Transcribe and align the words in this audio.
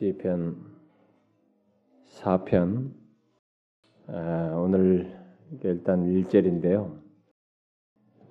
시편 0.00 0.56
4편 2.06 2.90
아, 4.06 4.54
오늘 4.56 5.14
일단 5.62 6.06
1절인데요. 6.06 6.98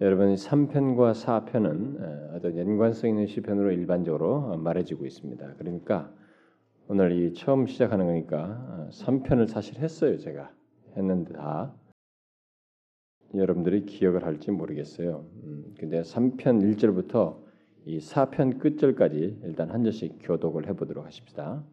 여러분 0.02 0.34
3편과 0.34 1.14
4편은 1.14 2.34
어떤 2.34 2.58
연관성 2.58 3.12
있는 3.12 3.28
시편으로 3.28 3.72
일반적으로 3.72 4.58
말해지고 4.58 5.06
있습니다. 5.06 5.58
그러니까 5.60 6.12
오늘 6.88 7.12
이 7.12 7.36
처음 7.36 7.68
시작하는 7.68 8.08
거니까 8.08 8.90
3편을 8.92 9.46
사실 9.46 9.78
했어요. 9.78 10.18
제가 10.18 10.52
했는데 10.98 11.34
다 11.34 11.76
여러분들이 13.36 13.86
기억을 13.86 14.26
할지 14.26 14.50
모르겠어요. 14.50 15.24
음, 15.44 15.76
근데 15.78 16.02
3편 16.02 16.64
1절부터 16.64 17.49
이 17.90 17.98
4편 17.98 18.60
끝절까지 18.60 19.40
일단 19.44 19.72
한 19.72 19.84
절씩 19.84 20.20
교독을 20.22 20.68
해보도록 20.68 21.04
하십시다. 21.08 21.64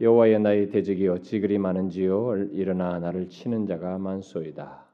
여호와의 0.00 0.40
나의 0.40 0.70
대적이 0.70 1.06
어찌 1.06 1.38
그리 1.38 1.56
많은지요 1.56 2.48
일어나 2.50 2.98
나를 2.98 3.28
치는 3.28 3.66
자가 3.66 3.98
많소이다. 3.98 4.84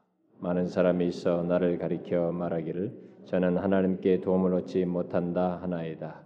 많은 0.41 0.67
사람이 0.67 1.07
있어 1.07 1.41
나를 1.41 1.79
가리켜 1.79 2.31
말하기를 2.31 2.93
저는 3.25 3.57
하나님께 3.57 4.21
도움을 4.21 4.53
얻지 4.53 4.85
못한다 4.85 5.57
하나이다. 5.63 6.21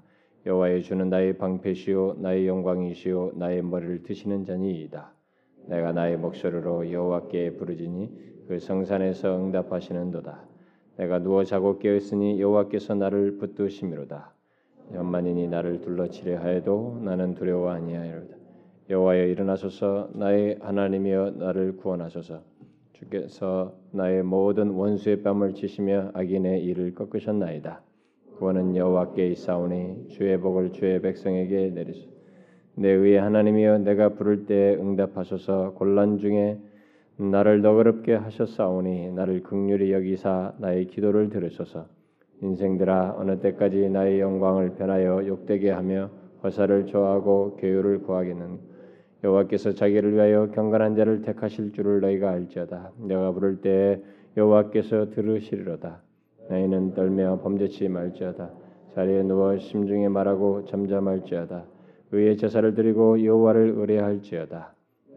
여호와의 0.45 0.83
주는 0.83 1.09
나의 1.09 1.37
방패시요 1.37 2.17
나의 2.19 2.45
영광이시요 2.45 3.31
나의 3.35 3.61
머리를 3.61 4.03
드시는 4.03 4.43
자니이다. 4.43 5.13
내가 5.67 5.93
나의 5.93 6.17
목소리로 6.17 6.91
여호와께 6.91 7.55
부르짖니 7.55 8.45
그 8.49 8.59
성산에서 8.59 9.37
응답하시는도다. 9.37 10.52
내가 10.97 11.19
누워 11.19 11.43
자고 11.43 11.79
깨었으니 11.79 12.39
여호와께서 12.39 12.95
나를 12.95 13.37
붙드심이로다. 13.37 14.33
연만인이 14.93 15.47
나를 15.47 15.81
둘러치려 15.81 16.39
하여도 16.39 16.99
나는 17.01 17.33
두려워 17.33 17.69
아니하리로다. 17.71 18.35
여호와여 18.89 19.25
일어나소서 19.25 20.09
나의 20.13 20.59
하나님이여 20.61 21.35
나를 21.37 21.77
구원하소서. 21.77 22.41
주께서 22.93 23.73
나의 23.91 24.23
모든 24.23 24.69
원수의 24.69 25.23
뺨을 25.23 25.53
치시며 25.53 26.11
악인의 26.13 26.63
일을 26.63 26.93
꺾으셨나이다. 26.93 27.81
구원은 28.37 28.75
여호와께 28.75 29.27
있사오니 29.29 30.09
주의 30.09 30.37
복을 30.39 30.73
주의 30.73 31.01
백성에게 31.01 31.69
내리소서. 31.69 32.13
내 32.75 32.89
의의 32.89 33.19
하나님이여 33.19 33.79
내가 33.79 34.09
부를 34.09 34.45
때 34.45 34.75
응답하소서. 34.79 35.73
곤란 35.73 36.17
중에 36.17 36.59
나를 37.17 37.61
너그럽게 37.61 38.15
하셨사오니 38.15 39.11
나를 39.11 39.43
극률히 39.43 39.93
여기사 39.93 40.53
나의 40.57 40.87
기도를 40.87 41.29
들으소서. 41.29 41.85
인생들아 42.41 43.15
어느 43.17 43.39
때까지 43.39 43.89
나의 43.89 44.19
영광을 44.19 44.71
변하여 44.75 45.25
욕되게 45.27 45.69
하며 45.69 46.09
허사를 46.43 46.87
좋아하고 46.87 47.55
교유를 47.57 47.99
구하겠는 48.01 48.59
여호와께서 49.23 49.73
자기를 49.73 50.13
위하여 50.13 50.49
경건한 50.51 50.95
자를 50.95 51.21
택하실 51.21 51.71
줄을 51.71 52.01
너희가 52.01 52.31
알지어다. 52.31 52.91
내가 53.07 53.31
부를 53.31 53.61
때 53.61 54.01
여호와께서 54.35 55.11
들으시리로다. 55.11 56.01
너희는 56.49 56.93
떨며 56.93 57.39
범죄치 57.41 57.87
말지어다. 57.87 58.49
자리에 58.95 59.23
누워 59.23 59.57
심중에 59.57 60.09
말하고 60.09 60.65
잠잠할지어다. 60.65 61.63
의의 62.11 62.35
제사를 62.37 62.73
드리고 62.75 63.23
여호와를 63.23 63.75
의뢰할지어다. 63.77 64.73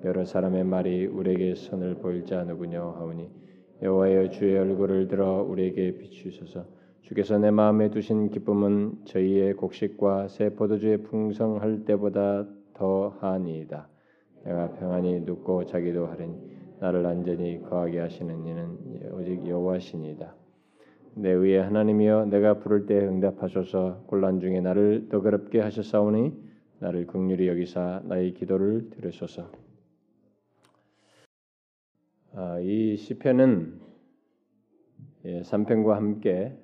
여러 0.06 0.24
사람의 0.24 0.62
말이 0.62 1.04
우리에게 1.04 1.56
선을 1.56 1.96
보일 1.96 2.24
자 2.24 2.44
누구냐 2.44 2.80
하오니 2.80 3.28
여호와여 3.82 4.30
주의 4.30 4.56
얼굴을 4.56 5.08
들어 5.08 5.42
우리에게 5.42 5.98
비추소서. 5.98 6.64
주께서 7.02 7.38
내 7.38 7.50
마음에 7.50 7.90
두신 7.90 8.30
기쁨은 8.30 9.00
저희의 9.04 9.54
곡식과 9.54 10.28
새 10.28 10.50
포도주의 10.50 10.98
풍성할 10.98 11.84
때보다 11.86 12.46
더하니이다. 12.74 13.88
내가 14.44 14.70
평안히 14.74 15.18
눕고 15.22 15.66
자기도 15.66 16.06
하리니 16.06 16.36
나를 16.78 17.04
안전히 17.04 17.60
거하게 17.64 17.98
하시는 17.98 18.46
이는 18.46 18.78
오직 19.12 19.44
여호와시니이다. 19.44 20.36
내 21.16 21.32
위에 21.32 21.58
하나님이여 21.58 22.26
내가 22.26 22.60
부를 22.60 22.86
때 22.86 22.96
응답하소서. 22.96 24.04
곤란 24.06 24.38
중에 24.38 24.60
나를 24.60 25.08
더 25.08 25.20
그럽게 25.20 25.58
하셨사오니 25.58 26.32
나를 26.78 27.08
극률히 27.08 27.48
여기사 27.48 28.02
나의 28.04 28.34
기도를 28.34 28.90
들으소서. 28.90 29.42
아, 29.42 29.65
이 32.62 32.96
시편은 32.98 33.80
3편과 35.24 35.90
예, 35.90 35.94
함께 35.94 36.54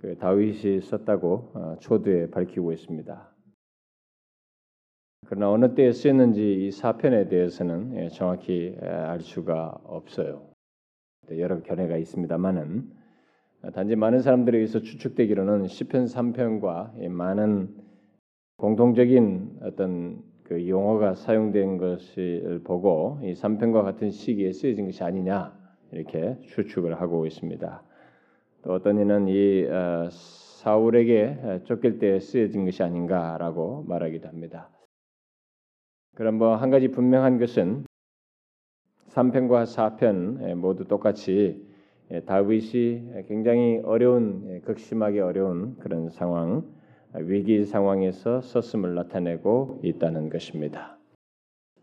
그 0.00 0.18
다윗이 0.18 0.80
썼다고 0.80 1.52
아, 1.54 1.76
초두에 1.78 2.30
밝히고 2.30 2.72
있습니다. 2.72 3.32
그러나 5.26 5.52
어느 5.52 5.76
때에 5.76 5.92
쓰였는지 5.92 6.66
이 6.66 6.70
4편에 6.70 7.30
대해서는 7.30 7.94
예, 7.98 8.08
정확히 8.08 8.76
알 8.80 9.20
수가 9.20 9.80
없어요. 9.84 10.50
여러 11.30 11.62
견해가 11.62 11.96
있습니다만은 11.98 12.90
단지 13.74 13.94
많은 13.94 14.22
사람들에 14.22 14.58
의해서 14.58 14.80
추측되기로는 14.80 15.68
시편 15.68 16.06
3편과 16.06 17.08
많은 17.10 17.76
공통적인 18.56 19.60
어떤 19.62 20.31
그 20.52 20.68
용어가 20.68 21.14
사용된 21.14 21.78
것을 21.78 22.60
보고 22.62 23.18
이 23.22 23.32
3편과 23.32 23.82
같은 23.84 24.10
시기에 24.10 24.52
쓰여진 24.52 24.84
것이 24.84 25.02
아니냐 25.02 25.50
이렇게 25.92 26.36
추측을 26.42 27.00
하고 27.00 27.24
있습니다. 27.24 27.82
또 28.62 28.72
어떤 28.74 29.00
이는 29.00 29.28
이 29.28 29.64
어, 29.64 30.10
사울에게 30.10 31.62
쫓길 31.64 31.98
때 31.98 32.20
쓰여진 32.20 32.66
것이 32.66 32.82
아닌가라고 32.82 33.84
말하기도 33.88 34.28
합니다. 34.28 34.68
그럼 36.16 36.36
뭐 36.36 36.56
한 36.56 36.70
가지 36.70 36.88
분명한 36.88 37.38
것은 37.38 37.86
3편과 39.08 39.64
4편 39.64 40.54
모두 40.56 40.84
똑같이 40.84 41.66
다윗이 42.26 43.24
굉장히 43.26 43.80
어려운 43.84 44.60
극심하게 44.66 45.20
어려운 45.20 45.78
그런 45.78 46.10
상황 46.10 46.81
위기 47.14 47.64
상황에서 47.64 48.40
썼음을 48.40 48.94
나타내고 48.94 49.80
있다는 49.82 50.30
것입니다. 50.30 50.98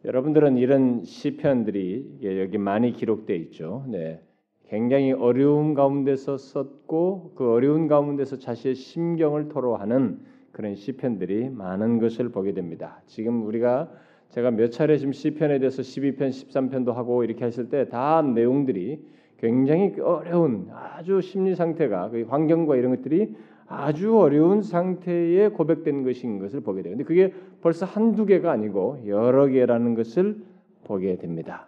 여러분들은 0.06 0.58
이런 0.58 1.04
시편들이 1.04 2.20
여기 2.24 2.58
많이 2.58 2.94
기록되어 2.94 3.36
있죠. 3.38 3.86
네. 3.88 4.22
굉장히 4.68 5.12
어려운 5.12 5.74
가운데서 5.74 6.38
썼고 6.38 7.34
그 7.36 7.52
어려운 7.52 7.88
가운데서 7.88 8.38
자신의 8.38 8.76
심경을 8.76 9.50
토로하는 9.50 10.20
그런 10.52 10.76
시편들이 10.76 11.50
많은 11.50 12.00
것을 12.00 12.30
보게 12.30 12.54
됩니다. 12.54 13.02
지금 13.06 13.46
우리가 13.46 13.90
제가 14.30 14.52
몇 14.52 14.72
차례 14.72 14.98
지금 14.98 15.12
시편에 15.12 15.58
대해서 15.60 15.82
12편, 15.82 16.30
13편도 16.30 16.94
하고 16.94 17.24
이렇게 17.24 17.46
했을 17.46 17.70
때 17.70 17.90
다 17.90 18.22
내용들이 18.22 19.04
굉장히 19.38 20.00
어려운 20.00 20.68
아주 20.72 21.22
심리 21.22 21.56
상태가 21.56 22.10
그 22.10 22.24
환경과 22.30 22.76
이런 22.76 22.96
것들이 22.96 23.36
아주 23.70 24.18
어려운 24.18 24.64
상태에 24.64 25.48
고백된 25.50 26.04
것인 26.04 26.40
것을 26.40 26.62
보게. 26.62 26.82
근데 26.82 27.04
그게 27.04 27.34
벌써 27.62 27.86
한두 27.86 28.26
개가 28.26 28.52
아니고 28.52 29.04
여러 29.06 29.48
개라는 29.48 29.94
것을 29.94 30.38
보게 30.86 31.18
됩니다. 31.18 31.68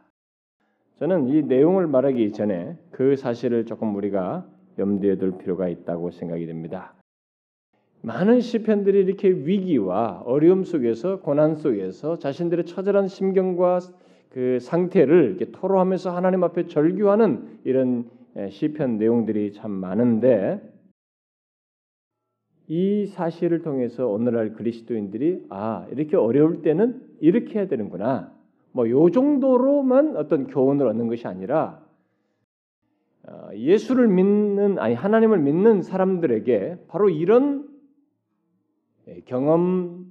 저는 0.97 1.29
이 1.29 1.44
내용을 1.44 1.88
말하기 1.88 2.31
전에 2.31 2.75
그 2.89 3.16
사실을 3.16 3.66
조금 3.66 3.95
우리가 3.95 4.45
염두에 4.79 5.17
둘 5.17 5.38
필요가 5.38 5.67
있다고 5.67 6.09
생각이 6.12 6.47
됩니다. 6.47 6.94
많은 8.01 8.39
시편들이 8.39 9.01
이렇게 9.01 9.29
위기와 9.29 10.23
어려움 10.25 10.63
속에서 10.63 11.19
고난 11.19 11.56
속에서 11.56 12.18
자신들의 12.18 12.66
처절한 12.66 13.07
심경과 13.07 13.79
그 14.29 14.57
상태를 14.59 15.25
이렇게 15.29 15.51
토로하면서 15.51 16.16
하나님 16.16 16.44
앞에 16.44 16.66
절규하는 16.66 17.59
이런 17.63 18.09
시편 18.50 18.97
내용들이 18.97 19.53
참 19.53 19.69
많은데 19.69 20.62
이 22.71 23.05
사실을 23.05 23.63
통해서 23.63 24.07
오늘날 24.07 24.53
그리스도인들이 24.53 25.47
아 25.49 25.85
이렇게 25.91 26.15
어려울 26.15 26.62
때는 26.62 27.01
이렇게 27.19 27.59
해야 27.59 27.68
되는구나. 27.68 28.33
뭐 28.71 28.89
요 28.89 29.09
정도로만 29.12 30.15
어떤 30.15 30.47
교훈을 30.47 30.88
얻는 30.88 31.09
것이 31.09 31.27
아니라 31.27 31.85
어, 33.27 33.50
예수를 33.53 34.07
믿는 34.07 34.79
아니 34.79 34.94
하나님을 34.94 35.39
믿는 35.39 35.81
사람들에게 35.81 36.85
바로 36.88 37.09
이런 37.09 37.68
경험을 39.25 40.06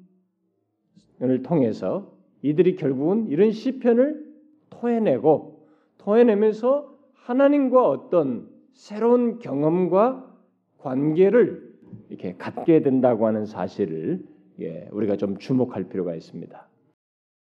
통해서 1.43 2.13
이들이 2.43 2.77
결국은 2.77 3.29
이런 3.29 3.53
시편을 3.53 4.23
토해내고 4.69 5.67
토해내면서 5.97 6.95
하나님과 7.15 7.89
어떤 7.89 8.51
새로운 8.75 9.39
경험과 9.39 10.31
관계를 10.77 11.70
이렇게 12.09 12.35
갖게 12.37 12.83
된다고 12.83 13.27
하는 13.27 13.47
사실을 13.47 14.23
예, 14.61 14.89
우리가 14.93 15.17
좀 15.17 15.39
주목할 15.39 15.85
필요가 15.85 16.15
있습니다. 16.15 16.69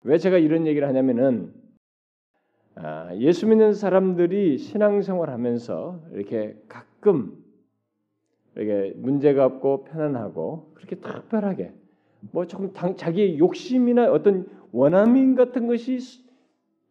왜 0.04 0.18
제가 0.18 0.38
이런 0.38 0.68
얘기를 0.68 0.88
하냐면은 0.88 1.54
아, 2.76 3.14
예수 3.16 3.48
믿는 3.48 3.74
사람들이 3.74 4.58
신앙생활하면서 4.58 6.02
이렇게 6.14 6.56
가끔 6.68 7.44
이렇게 8.56 8.94
문제가 8.96 9.46
없고 9.46 9.86
편안하고 9.86 10.72
그렇게 10.76 10.96
특별하게 10.96 11.74
뭐 12.32 12.46
조금 12.46 12.74
당, 12.74 12.96
자기의 12.96 13.38
욕심이나 13.38 14.12
어떤 14.12 14.48
원함인 14.72 15.36
같은 15.36 15.68
것이 15.68 16.00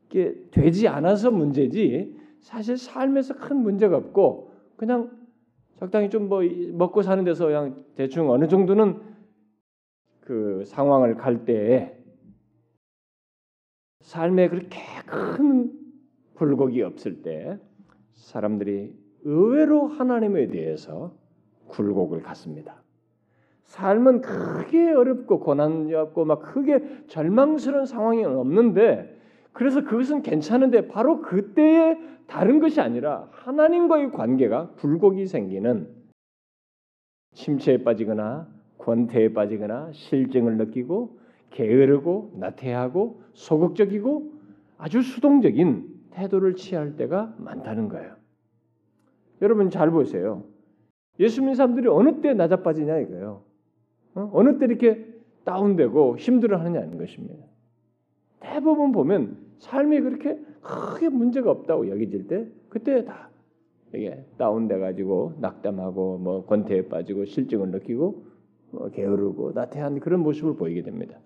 이게 0.07 0.35
되지 0.51 0.89
않아서 0.89 1.31
문제지 1.31 2.17
사실 2.41 2.77
삶에서 2.77 3.35
큰 3.37 3.59
문제가 3.59 3.97
없고 3.97 4.53
그냥 4.77 5.18
적당히 5.79 6.11
좀 6.11 6.29
뭐 6.29 6.43
먹고 6.73 7.03
사는 7.03 7.23
데서 7.25 7.47
그냥 7.47 7.85
대충 7.95 8.31
어느 8.31 8.49
정도는 8.49 9.01
그 10.21 10.65
상황을 10.67 11.15
갈 11.17 11.45
때에 11.45 11.97
삶에 14.01 14.49
그렇게 14.49 14.79
큰 15.07 15.73
굴곡이 16.35 16.83
없을 16.83 17.23
때 17.23 17.59
사람들이 18.15 18.93
의외로 19.23 19.87
하나님에 19.87 20.49
대해서 20.49 21.15
굴곡을 21.69 22.23
갖습니다. 22.23 22.83
삶은 23.65 24.23
크게 24.23 24.93
어렵고 24.93 25.41
고난이 25.41 25.95
없고 25.95 26.25
막 26.25 26.41
크게 26.41 27.07
절망스러운 27.07 27.87
상황이 27.87 28.25
없는데 28.25 29.18
그래서 29.59 29.83
그것은 29.83 30.23
괜찮은데 30.23 30.87
바로 30.87 31.21
그때에 31.21 31.99
다른 32.29 32.61
것이 32.61 32.81
아니라 32.81 33.29
하나님과의 33.33 34.13
관계가 34.13 34.75
굴곡이 34.77 35.27
생기는 35.27 35.89
침체에 37.35 37.83
빠지거나 37.83 38.47
권태에 38.79 39.33
빠지거나 39.33 39.91
실증을 39.91 40.59
느끼고 40.59 41.19
게으르고 41.51 42.35
나태하고 42.37 43.21
소극적이고 43.33 44.33
아주 44.77 45.03
수동적인 45.03 45.89
태도를 46.11 46.55
취할 46.55 46.95
때가 46.95 47.35
많다는 47.39 47.89
거예요. 47.89 48.15
여러분 49.43 49.71
잘 49.71 49.91
보세요. 49.91 50.45
예수 51.19 51.41
믿는 51.41 51.57
사람들이 51.57 51.89
어느 51.89 52.21
때 52.21 52.33
낮아빠지냐 52.33 52.99
이거예요. 52.99 53.43
어? 54.15 54.43
느때 54.45 54.67
이렇게 54.67 55.05
다운되고 55.43 56.17
힘들어하느냐는 56.17 56.97
것입니다. 56.97 57.45
대부분 58.39 58.93
보면 58.93 59.48
삶이 59.59 60.01
그렇게 60.01 60.39
크게 60.63 61.09
문제가 61.09 61.51
없다고 61.51 61.89
여겨질 61.89 62.27
때 62.27 62.49
그때 62.69 63.05
다 63.05 63.31
이게 63.95 64.25
다운돼 64.37 64.79
가지고 64.79 65.35
낙담하고 65.41 66.19
뭐 66.19 66.45
권태에 66.47 66.89
빠지고 66.89 67.25
실증을 67.25 67.71
느끼고 67.71 68.27
뭐 68.71 68.91
게으르고 68.91 69.53
나태한 69.53 70.01
그런 70.01 70.21
모습을 70.21 70.57
보이게 70.57 70.83
됩니다. 70.83 71.19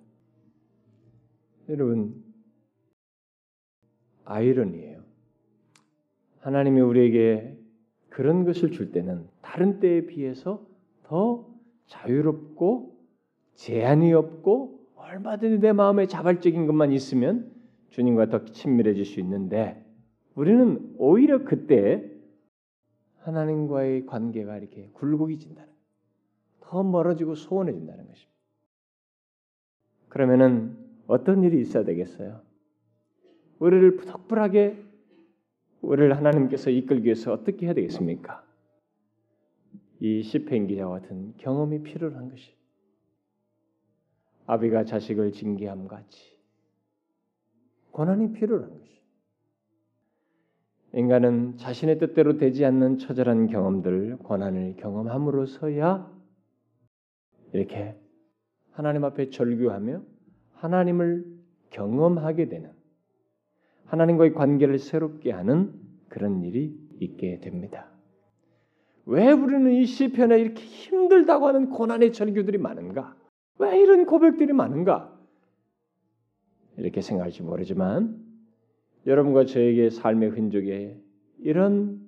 여러분 1.69 2.23
아이러니예요. 4.25 5.03
하나님이 6.41 6.81
우리에게 6.81 7.59
그런 8.09 8.45
것을 8.45 8.71
줄 8.71 8.93
때는 8.93 9.27
다른 9.41 9.81
때에 9.81 10.07
비해서 10.07 10.65
더 11.05 11.47
자유롭고 11.87 12.97
제한이 13.55 14.13
없고 14.13 14.81
얼마든지 14.97 15.61
내 15.61 15.73
마음에 15.73 16.07
자발적인 16.07 16.67
것만 16.67 16.93
있으면 16.93 17.52
주님과 17.93 18.31
더 18.31 18.45
친밀해질 18.47 19.05
수 19.05 19.21
있는데 19.21 19.85
우리는 20.35 20.95
오히려 20.99 21.45
그때 21.45 22.11
하나님과의 23.19 24.07
관계가 24.07 24.57
이렇게 24.57 24.89
굴곡이 24.95 25.39
진다는 25.39 25.71
더 26.61 26.83
멀어지고 26.83 27.35
소원해진다는 27.35 28.07
것입니다. 28.07 28.33
그러면은 30.09 30.77
어떤 31.07 31.45
일이 31.45 31.61
있어야 31.61 31.85
되겠어요? 31.85 32.41
우리를 33.59 33.97
부득불하게 33.97 34.83
우리를 35.83 36.17
하나님께서 36.17 36.71
이끌기 36.71 37.05
위해서 37.05 37.33
어떻게 37.33 37.67
해야 37.67 37.75
되겠습니까? 37.75 38.45
이 40.01 40.23
시편 40.23 40.67
기자와 40.67 41.01
같은 41.01 41.35
경험이 41.37 41.83
필요한 41.83 42.31
것이 42.31 42.55
아비가 44.47 44.85
자식을 44.85 45.33
징계함 45.33 45.87
같이 45.87 46.32
고난이 47.93 48.33
필요한 48.33 48.71
것이 48.71 49.03
인간은 50.95 51.57
자신의 51.57 51.99
뜻대로 51.99 52.37
되지 52.37 52.65
않는 52.67 52.99
처절한 52.99 53.47
경험들, 53.47 54.19
고난을 54.19 54.77
경험함으로써야 54.77 56.11
이렇게 57.53 57.97
하나님 58.73 59.05
앞에 59.05 59.31
절규하며 59.31 60.03
하나님을 60.55 61.25
경험하게 61.71 62.49
되는 62.49 62.73
하나님과의 63.87 64.35
관계를 64.35 64.79
새롭게 64.79 65.33
하는 65.33 65.73
그런 66.09 66.43
일이 66.43 66.79
있게 67.01 67.41
됩니다. 67.41 67.91
왜 69.05 69.33
우리는 69.33 69.71
이 69.73 69.85
시편에 69.85 70.39
이렇게 70.39 70.63
힘들다고 70.63 71.47
하는 71.47 71.71
고난의 71.71 72.13
절규들이 72.13 72.59
많은가? 72.59 73.17
왜 73.59 73.81
이런 73.81 74.07
고백들이 74.07 74.53
많은가? 74.53 75.22
이렇게 76.83 77.01
생각할지 77.01 77.45
모르지만 77.45 78.21
여러분과 79.07 79.45
저에게 79.45 79.89
삶의 79.89 80.31
흔적에 80.31 81.01
이런 81.39 82.01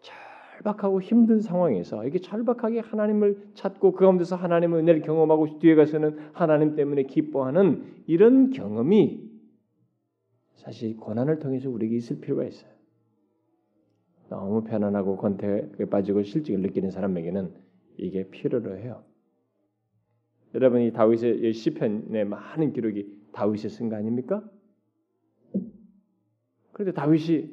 절박하고 0.00 1.00
힘든 1.00 1.40
상황에서 1.40 2.02
이렇게 2.04 2.18
절박하게 2.18 2.80
하나님을 2.80 3.52
찾고 3.54 3.92
그 3.92 4.00
가운데서 4.00 4.36
하나님의 4.36 4.80
은혜를 4.80 5.00
경험하고 5.00 5.58
뒤에 5.60 5.74
가서는 5.74 6.18
하나님 6.32 6.74
때문에 6.74 7.04
기뻐하는 7.04 8.02
이런 8.06 8.50
경험이 8.50 9.30
사실 10.56 10.96
고난을 10.98 11.38
통해서 11.38 11.70
우리에게 11.70 11.96
있을 11.96 12.20
필요가 12.20 12.44
있어요. 12.44 12.70
너무 14.28 14.62
편안하고 14.64 15.16
권태에 15.16 15.86
빠지고 15.90 16.22
실직을 16.22 16.60
느끼는 16.60 16.90
사람에게는 16.90 17.54
이게 17.96 18.28
필요로 18.28 18.76
해요. 18.76 19.04
여러분이 20.54 20.92
다윗의 20.92 21.52
시편의 21.52 22.26
많은 22.26 22.72
기록이 22.72 23.25
다윗이 23.36 23.68
쓴 23.68 23.90
거 23.90 23.96
아닙니까? 23.96 24.42
그런데 26.72 26.92
다윗이 26.92 27.50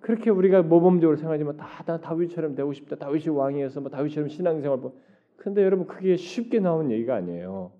그렇게 0.00 0.30
우리가 0.30 0.62
모범적으로 0.62 1.16
생각하지만 1.16 1.56
다, 1.56 1.82
다 1.84 2.00
다윗처럼 2.00 2.54
되고 2.54 2.72
싶다. 2.74 2.96
다윗이 2.96 3.28
왕이어서 3.28 3.80
뭐 3.80 3.90
다윗처럼 3.90 4.28
신앙생활 4.28 4.78
뭐 4.78 4.98
근데 5.36 5.62
여러분 5.62 5.86
그게 5.86 6.16
쉽게 6.16 6.60
나온 6.60 6.90
얘기가 6.90 7.14
아니에요. 7.14 7.72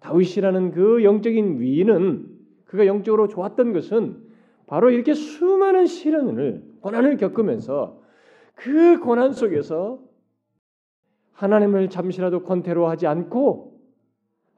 다윗이라는 0.00 0.70
그 0.70 1.02
영적인 1.02 1.60
위인은 1.60 2.28
그가 2.66 2.86
영적으로 2.86 3.28
좋았던 3.28 3.72
것은 3.72 4.16
바로 4.66 4.90
이렇게 4.90 5.14
수많은 5.14 5.86
시련을 5.86 6.62
고난을 6.80 7.16
겪으면서 7.16 8.00
그 8.54 9.00
고난 9.00 9.32
속에서 9.32 10.00
하나님을 11.32 11.90
잠시라도 11.90 12.44
권태로하지 12.44 13.06
않고 13.08 13.71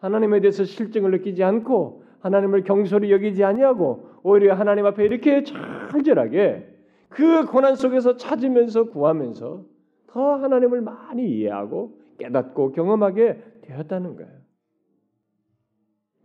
하나님에 0.05 0.41
대해서 0.41 0.65
실증을 0.65 1.13
느끼지 1.13 1.43
않고 1.43 2.05
하나님을 2.21 2.65
경솔히 2.65 3.11
여기지 3.11 3.43
아니하고 3.43 4.11
오히려 4.23 4.55
하나님 4.55 4.85
앞에 4.85 5.03
이렇게 5.03 5.45
철저하게 5.45 6.69
그 7.09 7.47
고난 7.47 7.75
속에서 7.75 8.19
찾으면서 8.19 8.91
구하면서 8.91 9.65
더 10.09 10.35
하나님을 10.37 10.83
많이 10.83 11.27
이해하고 11.27 11.99
깨닫고 12.19 12.73
경험하게 12.73 13.43
되었다는 13.63 14.17
거예요. 14.17 14.31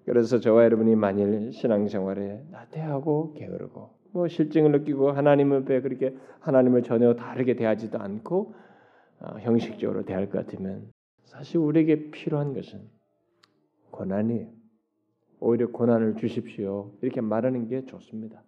그래서 0.05 0.39
저와 0.39 0.65
여러분이 0.65 0.95
만일 0.95 1.53
신앙생활에 1.53 2.43
나태하고 2.51 3.33
게으르고 3.33 3.91
뭐 4.11 4.27
실증을 4.27 4.71
느끼고 4.73 5.11
하나님 5.11 5.53
앞에 5.53 5.79
그렇게 5.81 6.17
하나님을 6.41 6.83
전혀 6.83 7.13
다르게 7.13 7.55
대하지도 7.55 7.97
않고 7.97 8.53
어, 9.21 9.37
형식적으로 9.39 10.03
대할 10.03 10.29
것 10.29 10.45
같으면 10.45 10.91
사실 11.23 11.59
우리에게 11.59 12.11
필요한 12.11 12.53
것은 12.53 12.98
고난이에요. 13.91 14.47
오히려 15.39 15.67
고난을 15.67 16.15
주십시오. 16.15 16.91
이렇게 17.01 17.21
말하는 17.21 17.67
게 17.67 17.85
좋습니다. 17.85 18.43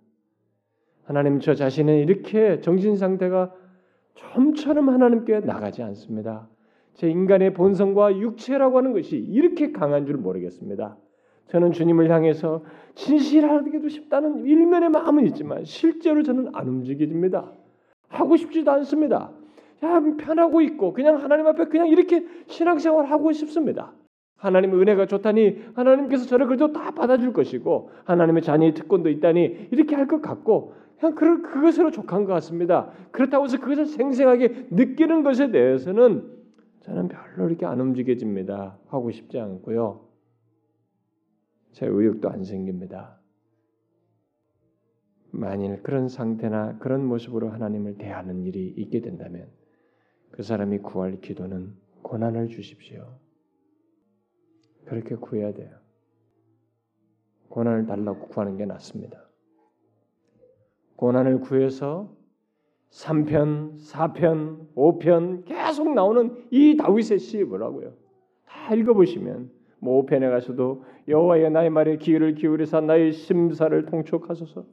하나님 1.04 1.40
저 1.40 1.56
자신은 1.56 2.00
이렇게 2.00 2.62
정신 2.62 2.96
상태가 2.96 3.54
좀처럼 4.14 4.90
하나님께 4.90 5.42
나가지 5.42 5.84
않습니다. 5.84 6.48
제 6.94 7.10
인간의 7.10 7.54
본성과 7.54 8.18
육체라고 8.18 8.78
하는 8.78 8.94
것이 8.94 9.18
이렇게 9.18 9.72
강한 9.72 10.06
줄 10.06 10.18
모르겠습니다. 10.18 10.98
저는 11.48 11.72
주님을 11.72 12.10
향해서 12.10 12.64
진실하기도 12.96 13.90
싶다는 13.90 14.46
일면의 14.46 14.90
마음은 14.90 15.26
있지만 15.28 15.66
실제로 15.66 16.24
저는 16.24 16.50
안 16.54 16.68
움직여집니다. 16.68 17.52
하고 18.08 18.36
싶지도 18.38 18.72
않습니다. 18.72 19.32
참 19.80 20.18
편하고 20.18 20.62
있고 20.62 20.94
그냥 20.94 21.18
하나님 21.18 21.48
앞에 21.48 21.66
그냥 21.66 21.88
이렇게 21.88 22.26
신앙생활 22.48 23.06
하고 23.06 23.32
싶습니다. 23.32 23.94
하나님의 24.42 24.80
은혜가 24.80 25.06
좋다니 25.06 25.74
하나님께서 25.76 26.26
저를 26.26 26.48
그래도 26.48 26.74
다 26.74 26.92
받아줄 26.92 27.32
것이고 27.32 27.92
하나님의 28.06 28.42
자녀의 28.42 28.74
특권도 28.74 29.10
있다니 29.10 29.70
이렇게 29.72 29.96
할 29.96 30.08
것 30.08 30.22
같고 30.22 30.74
그냥 31.00 31.16
그, 31.16 31.42
그것으로 31.42 31.92
족한 31.92 32.26
것 32.26 32.34
같습니다. 32.34 32.92
그렇다고 33.12 33.46
해서 33.46 33.60
그것을 33.60 33.86
생생하게 33.86 34.68
느끼는 34.72 35.24
것에 35.24 35.52
대해서는 35.52 36.42
저는 36.82 37.08
별로 37.08 37.48
이렇게 37.48 37.66
안 37.66 37.80
움직여집니다. 37.80 38.80
하고 38.88 39.12
싶지 39.12 39.40
않고요. 39.40 40.08
제 41.72 41.86
의욕도 41.86 42.30
안 42.30 42.44
생깁니다. 42.44 43.20
만일 45.32 45.82
그런 45.84 46.10
상태나 46.10 46.78
그런 46.80 47.06
모습으로 47.06 47.50
하나님을 47.50 47.98
대하는 47.98 48.44
일이 48.44 48.68
있게 48.76 49.02
된다면 49.02 49.48
그 50.32 50.44
사람이 50.44 50.80
구할 50.80 51.22
기도는 51.22 51.74
고난을 52.02 52.50
주십시오. 52.50 53.21
그렇게 54.92 55.16
구해야 55.16 55.54
돼요. 55.54 55.70
고난을 57.48 57.86
달라고 57.86 58.28
구하는 58.28 58.58
게 58.58 58.66
낫습니다. 58.66 59.26
고난을 60.98 61.40
구해서 61.40 62.14
3편, 62.90 63.78
4편, 63.80 64.74
5편 64.76 65.46
계속 65.46 65.94
나오는 65.94 66.36
이 66.52 66.76
다윗의 66.76 67.20
시 67.20 67.42
뭐라고요? 67.42 67.94
다 68.46 68.76
읽어보시면 68.76 69.50
뭐 69.80 70.06
5편에 70.06 70.30
가서도 70.30 70.84
여호와의 71.08 71.52
나의 71.52 71.70
말에 71.70 71.96
귀를 71.96 72.36
기울이사 72.36 72.82
나의 72.82 73.14
심사를 73.14 73.86
통촉하소서 73.86 74.66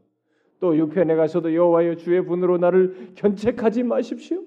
또 0.58 0.72
6편에 0.72 1.16
가서도 1.16 1.54
여호와의 1.54 1.96
주의 1.96 2.24
분으로 2.26 2.58
나를 2.58 3.12
견책하지 3.14 3.84
마십시오. 3.84 4.42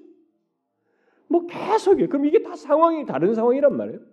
뭐 1.28 1.46
계속이에요. 1.46 2.10
그럼 2.10 2.26
이게 2.26 2.42
다 2.42 2.56
상황이 2.56 3.06
다른 3.06 3.32
상황이란 3.32 3.74
말이에요. 3.74 4.11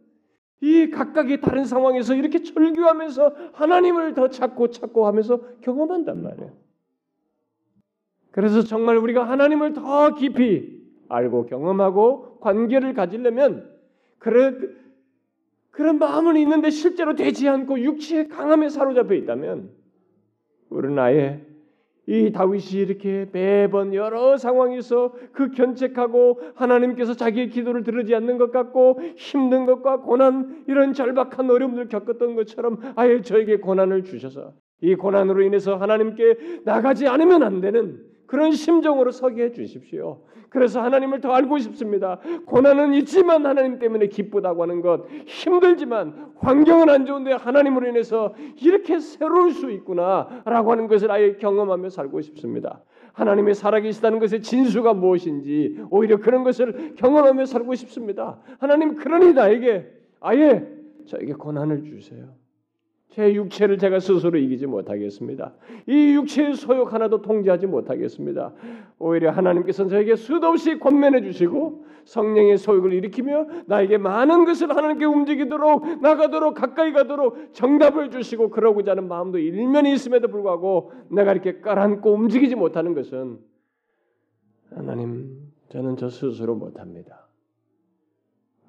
이 0.61 0.89
각각의 0.89 1.41
다른 1.41 1.65
상황에서 1.65 2.15
이렇게 2.15 2.43
절규하면서 2.43 3.35
하나님을 3.53 4.13
더 4.13 4.29
찾고 4.29 4.71
찾고 4.71 5.07
하면서 5.07 5.39
경험한단 5.61 6.21
말이에요. 6.21 6.51
그래서 8.31 8.61
정말 8.63 8.97
우리가 8.97 9.27
하나님을 9.27 9.73
더 9.73 10.13
깊이 10.15 10.79
알고 11.07 11.47
경험하고 11.47 12.39
관계를 12.39 12.93
가지려면 12.93 13.69
그런 14.19 14.77
그런 15.71 15.97
마음은 15.97 16.35
있는데 16.37 16.69
실제로 16.69 17.15
되지 17.15 17.47
않고 17.47 17.79
육체의 17.79 18.27
강함에 18.27 18.69
사로잡혀 18.69 19.15
있다면 19.15 19.71
우리는 20.69 20.99
아예 20.99 21.45
이 22.09 22.31
다윗이 22.31 22.81
이렇게 22.81 23.27
매번 23.31 23.93
여러 23.93 24.35
상황에서 24.35 25.13
그 25.31 25.51
견책하고 25.51 26.41
하나님께서 26.55 27.13
자기의 27.13 27.49
기도를 27.49 27.83
들으지 27.83 28.15
않는 28.15 28.39
것 28.39 28.51
같고 28.51 28.99
힘든 29.15 29.67
것과 29.67 30.01
고난 30.01 30.63
이런 30.67 30.93
절박한 30.93 31.51
어려움을 31.51 31.87
겪었던 31.87 32.33
것처럼 32.33 32.79
아예 32.95 33.21
저에게 33.21 33.57
고난을 33.57 34.05
주셔서 34.05 34.53
이 34.81 34.95
고난으로 34.95 35.43
인해서 35.43 35.75
하나님께 35.75 36.61
나가지 36.65 37.07
않으면 37.07 37.43
안 37.43 37.61
되는 37.61 37.99
그런 38.29 38.51
심정으로 38.51 39.09
서게 39.09 39.45
해 39.45 39.51
주십시오. 39.51 40.21
그래서 40.49 40.81
하나님을 40.81 41.19
더 41.19 41.31
알고 41.31 41.57
싶습니다. 41.57 42.19
고난은 42.45 42.93
있지만 42.93 43.43
하나님 43.43 43.79
때문에 43.79 44.05
기쁘다고 44.05 44.61
하는 44.61 44.81
것, 44.81 45.07
힘들지만 45.25 46.33
환경은 46.37 46.89
안 46.89 47.07
좋은데 47.07 47.33
하나님으로 47.33 47.87
인해서 47.87 48.35
이렇게 48.61 48.99
새로울 48.99 49.51
수 49.51 49.71
있구나라고 49.71 50.71
하는 50.71 50.87
것을 50.87 51.11
아예 51.11 51.37
경험하며 51.37 51.89
살고 51.89 52.21
싶습니다. 52.21 52.83
하나님의 53.13 53.55
살아계시다는 53.55 54.19
것의 54.19 54.43
진수가 54.43 54.93
무엇인지 54.93 55.85
오히려 55.89 56.17
그런 56.17 56.43
것을 56.43 56.93
경험하며 56.97 57.47
살고 57.47 57.73
싶습니다. 57.73 58.39
하나님 58.59 58.95
그러니 58.95 59.33
나에게 59.33 59.87
아예 60.19 60.67
저에게 61.07 61.33
고난을 61.33 61.83
주세요. 61.83 62.38
제 63.09 63.33
육체를 63.33 63.79
제가 63.79 63.99
스스로 63.99 64.37
이기지 64.37 64.67
못하겠습니다. 64.67 65.53
이 65.87 66.13
육체의 66.13 66.53
소욕 66.53 66.93
하나도 66.93 67.21
통제하지 67.21 67.65
못하겠습니다. 67.65 68.53
오히려 68.99 69.31
하나님께서는 69.31 69.89
저에게 69.89 70.15
수도 70.15 70.47
없이 70.47 70.77
권면해 70.77 71.21
주시고 71.23 71.85
성령의 72.05 72.57
소욕을 72.57 72.93
일으키며 72.93 73.47
나에게 73.65 73.97
많은 73.97 74.45
것을 74.45 74.69
하나님께 74.75 75.05
움직이도록 75.05 76.01
나가도록 76.01 76.53
가까이 76.53 76.91
가도록 76.91 77.53
정답을 77.53 78.11
주시고 78.11 78.51
그러고자 78.51 78.91
하는 78.91 79.07
마음도 79.07 79.39
일면이 79.39 79.91
있음에도 79.93 80.27
불구하고 80.27 80.91
내가 81.09 81.31
이렇게 81.31 81.61
깔아앉고 81.61 82.11
움직이지 82.11 82.55
못하는 82.55 82.93
것은 82.93 83.39
하나님 84.71 85.51
저는 85.69 85.97
저 85.97 86.09
스스로 86.09 86.55
못합니다. 86.55 87.27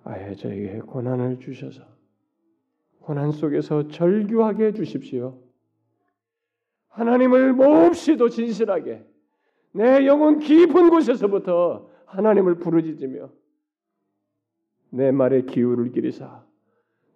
아예 0.05 0.35
저에게 0.35 0.79
고난을 0.79 1.41
주셔서 1.41 1.90
고난 3.01 3.33
속에서 3.33 3.89
절규하게 3.89 4.67
해 4.67 4.73
주십시오. 4.73 5.39
하나님을 6.89 7.53
몹시도 7.53 8.29
진실하게 8.29 9.05
내 9.73 10.07
영혼 10.07 10.39
깊은 10.39 10.91
곳에서부터 10.91 11.89
하나님을 12.07 12.57
부르짖으며 12.57 13.31
내 14.91 15.13
말에 15.13 15.43
기울을 15.43 15.93
기리사 15.93 16.45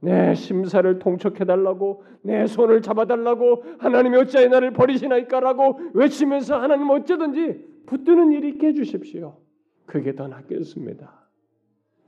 내 0.01 0.35
심사를 0.35 0.99
통촉해 0.99 1.45
달라고 1.45 2.05
내 2.23 2.47
손을 2.47 2.83
잡아 2.83 3.07
달라고 3.07 3.65
하나님이 3.79 4.19
어찌하여 4.19 4.49
나를 4.49 4.73
버리시나이까라고 4.73 5.81
외치면서 5.95 6.61
하나님 6.61 6.91
어쩌든지 6.91 7.85
붙드는 7.87 8.33
일이 8.33 8.51
있게 8.51 8.69
해 8.69 8.75
주십시오. 8.75 9.39
그게 9.87 10.15
더 10.15 10.29
낫겠습니다. 10.29 11.25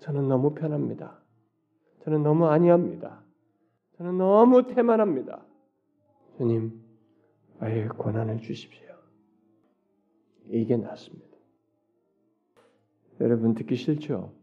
저는 0.00 0.28
너무 0.28 0.54
편합니다. 0.54 1.18
저는 2.04 2.23
너무 2.23 2.47
아니합니다. 2.47 3.25
저는 3.96 4.18
너무 4.18 4.66
태만합니다. 4.66 5.44
주님, 6.36 6.80
아예 7.60 7.86
고난을 7.86 8.40
주십시오. 8.40 8.86
이게 10.48 10.76
낫습니다. 10.76 11.36
여러분 13.20 13.54
듣기 13.54 13.76
싫죠? 13.76 14.34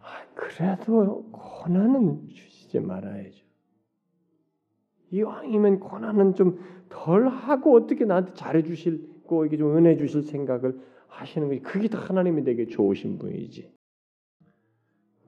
아, 0.00 0.26
그래도 0.34 1.30
고난은 1.30 2.28
주시지 2.28 2.80
말아야죠. 2.80 3.44
이왕이면 5.10 5.80
고난은 5.80 6.34
좀 6.34 6.76
덜 6.88 7.28
하고 7.28 7.74
어떻게 7.76 8.04
나한테 8.04 8.34
잘해 8.34 8.62
주실고 8.62 9.46
이게 9.46 9.56
좀 9.56 9.76
은혜 9.76 9.96
주실 9.96 10.22
생각을 10.22 10.80
하시는 11.08 11.48
것이 11.48 11.60
그게 11.60 11.88
더 11.88 11.98
하나님이 11.98 12.44
되게 12.44 12.66
좋으신 12.66 13.18
분이지. 13.18 13.74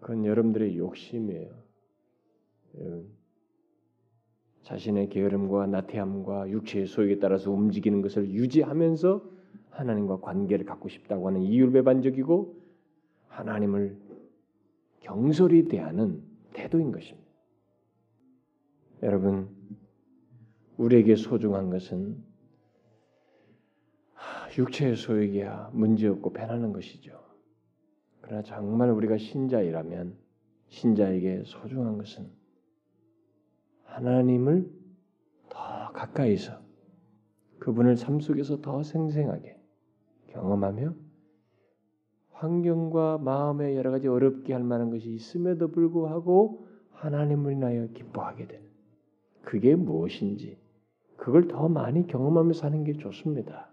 그건 0.00 0.24
여러분들의 0.24 0.76
욕심이에요. 0.76 1.50
여러분. 2.78 3.17
자신의 4.68 5.08
게으름과 5.08 5.66
나태함과 5.66 6.50
육체의 6.50 6.86
소욕에 6.86 7.18
따라서 7.20 7.50
움직이는 7.50 8.02
것을 8.02 8.28
유지하면서 8.28 9.24
하나님과 9.70 10.20
관계를 10.20 10.66
갖고 10.66 10.90
싶다고 10.90 11.26
하는 11.26 11.40
이율배반적이고 11.40 12.54
하나님을 13.28 13.96
경솔히 15.00 15.68
대하는 15.68 16.22
태도인 16.52 16.92
것입니다. 16.92 17.26
여러분, 19.04 19.48
우리에게 20.76 21.16
소중한 21.16 21.70
것은 21.70 22.22
육체의 24.58 24.96
소욕이야 24.96 25.70
문제없고 25.72 26.34
편하는 26.34 26.74
것이죠. 26.74 27.18
그러나 28.20 28.42
정말 28.42 28.90
우리가 28.90 29.16
신자이라면 29.16 30.14
신자에게 30.68 31.44
소중한 31.46 31.96
것은 31.96 32.37
하나님을 33.98 34.70
더 35.48 35.92
가까이서 35.92 36.52
그분을 37.58 37.96
삶 37.96 38.20
속에서 38.20 38.60
더 38.60 38.82
생생하게 38.84 39.56
경험하며 40.28 40.94
환경과 42.30 43.18
마음에 43.18 43.76
여러 43.76 43.90
가지 43.90 44.06
어렵게 44.06 44.52
할 44.52 44.62
만한 44.62 44.90
것이 44.90 45.10
있음에도 45.10 45.72
불구하고 45.72 46.68
하나님을 46.92 47.52
인하여 47.52 47.88
기뻐하게 47.88 48.46
되는 48.46 48.68
그게 49.42 49.74
무엇인지 49.74 50.60
그걸 51.16 51.48
더 51.48 51.68
많이 51.68 52.06
경험하며 52.06 52.52
사는 52.52 52.84
게 52.84 52.92
좋습니다. 52.92 53.72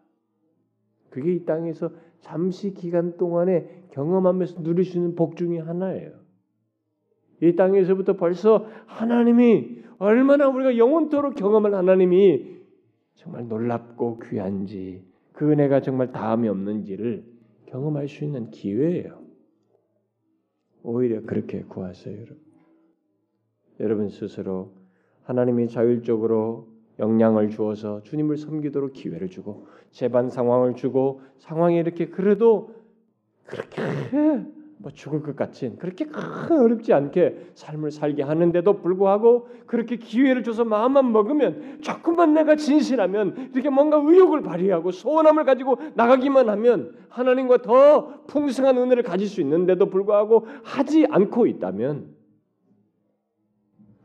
그게 1.12 1.34
이 1.34 1.46
땅에서 1.46 1.92
잠시 2.22 2.74
기간 2.74 3.18
동안에 3.18 3.90
경험하면서 3.92 4.64
누릴 4.64 4.86
수 4.86 4.98
있는 4.98 5.14
복 5.14 5.38
중의 5.38 5.62
하나예요. 5.62 6.25
이 7.42 7.56
땅에서부터 7.56 8.14
벌써 8.14 8.68
하나님이 8.86 9.84
얼마나 9.98 10.48
우리가 10.48 10.78
영원토록 10.78 11.36
경험할 11.36 11.74
하나님이 11.74 12.56
정말 13.16 13.48
놀랍고 13.48 14.20
귀한지 14.20 15.04
그 15.34 15.52
은혜가 15.52 15.82
정말 15.82 16.12
다음이 16.12 16.48
없는지를 16.48 17.24
경험할 17.68 18.08
수 18.08 18.24
있는 18.24 18.52
기회예요. 18.52 19.20
오히려 20.84 21.22
그렇게 21.24 21.64
구하세요, 21.64 22.16
여러분. 22.16 22.38
여러분 23.80 24.10
스스로 24.10 24.74
하나님이 25.24 25.68
자율적으로 25.68 26.68
영향을 27.00 27.50
주어서 27.50 28.02
주님을 28.04 28.38
섬기도록 28.38 28.94
기회를 28.94 29.30
주고 29.30 29.68
재반 29.92 30.30
상황을 30.30 30.76
주고 30.76 31.22
상황이 31.40 31.78
이렇게 31.78 32.08
그래도 32.08 32.74
그렇게 33.46 33.82
뭐 34.78 34.92
죽을 34.92 35.22
것 35.22 35.36
같이 35.36 35.74
그렇게 35.80 36.06
큰 36.06 36.60
어렵지 36.60 36.94
않게 36.94 37.52
삶을 37.56 37.92
살게 37.92 38.24
하는데도 38.24 38.82
불구하고 38.82 39.48
그렇게 39.66 39.96
기회를 39.96 40.44
줘서 40.44 40.66
마음만 40.66 41.12
먹으면 41.12 41.82
조금만 41.82 42.34
내가 42.34 42.56
진실하면 42.56 43.52
이렇게 43.54 43.70
뭔가 43.70 43.98
의욕을 43.98 44.42
발휘하고 44.42 44.92
소원함을 44.92 45.46
가지고 45.46 45.78
나가기만 45.96 46.50
하면 46.50 46.96
하나님과 47.10 47.62
더 47.62 48.26
풍성한 48.28 48.78
은혜를 48.78 49.04
가질 49.04 49.28
수 49.28 49.42
있는데도 49.42 49.90
불구하고 49.90 50.48
하지 50.64 51.06
않고 51.10 51.48
있다면 51.48 52.14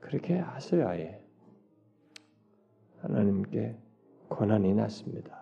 그렇게 0.00 0.38
하세요 0.38 0.88
아예 0.88 1.20
하나님께 3.02 3.76
고난이 4.28 4.74
났습니다. 4.74 5.40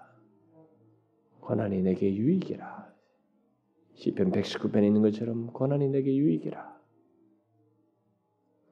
고난이 1.40 1.82
내게 1.82 2.14
유익이라. 2.14 2.88
시편 3.98 4.30
119편에 4.30 4.84
있는 4.86 5.02
것처럼 5.02 5.48
고난이 5.48 5.88
내게 5.88 6.14
유익이라. 6.16 6.78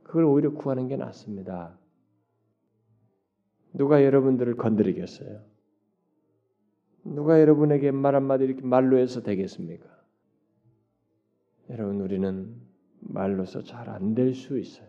그 0.05 0.09
그걸 0.13 0.25
오히려 0.25 0.53
구하는 0.53 0.87
게 0.87 0.97
낫습니다. 0.97 1.77
누가 3.75 4.05
여러분들을 4.05 4.57
건드리겠어요? 4.57 5.43
누가 7.03 7.41
여러분에게 7.41 7.91
말 7.91 8.15
한마디 8.15 8.45
이렇게 8.45 8.63
말로 8.63 8.99
해서 8.99 9.21
되겠습니까? 9.23 9.89
여러분 11.71 12.01
우리는 12.01 12.55
말로서 13.01 13.63
잘 13.63 13.89
안 13.89 14.15
될 14.15 14.33
수 14.33 14.59
있어요. 14.59 14.87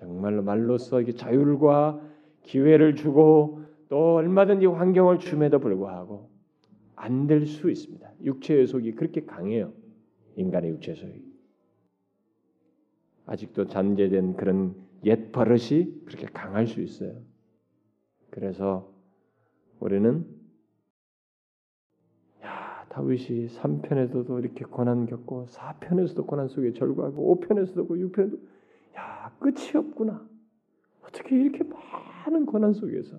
정말로 0.00 0.42
말로써 0.42 1.00
이게 1.00 1.12
자율과 1.12 2.00
기회를 2.42 2.96
주고 2.96 3.62
또 3.88 4.16
얼마든지 4.16 4.66
환경을 4.66 5.20
줌에도 5.20 5.60
불구하고 5.60 6.31
안 7.02 7.26
될 7.26 7.46
수 7.46 7.68
있습니다. 7.68 8.12
육체의 8.22 8.68
속이 8.68 8.92
그렇게 8.92 9.24
강해요. 9.24 9.72
인간의 10.36 10.70
육체 10.70 10.94
속이. 10.94 11.20
아직도 13.26 13.66
잔재된 13.66 14.36
그런 14.36 14.76
옛 15.04 15.32
버릇이 15.32 16.04
그렇게 16.04 16.26
강할 16.26 16.68
수 16.68 16.80
있어요. 16.80 17.20
그래서 18.30 18.88
우리는 19.80 20.24
야 22.44 22.86
다윗이 22.88 23.48
3편에서도 23.48 24.38
이렇게 24.38 24.64
고난 24.64 25.06
겪고 25.06 25.46
4편에서도 25.46 26.24
고난 26.24 26.46
속에 26.46 26.72
절구하고 26.72 27.40
5편에서도 27.40 27.88
6편에도 27.88 28.38
야 28.96 29.34
끝이 29.40 29.72
없구나. 29.74 30.24
어떻게 31.02 31.36
이렇게 31.36 31.64
많은 31.64 32.46
고난 32.46 32.72
속에서 32.72 33.18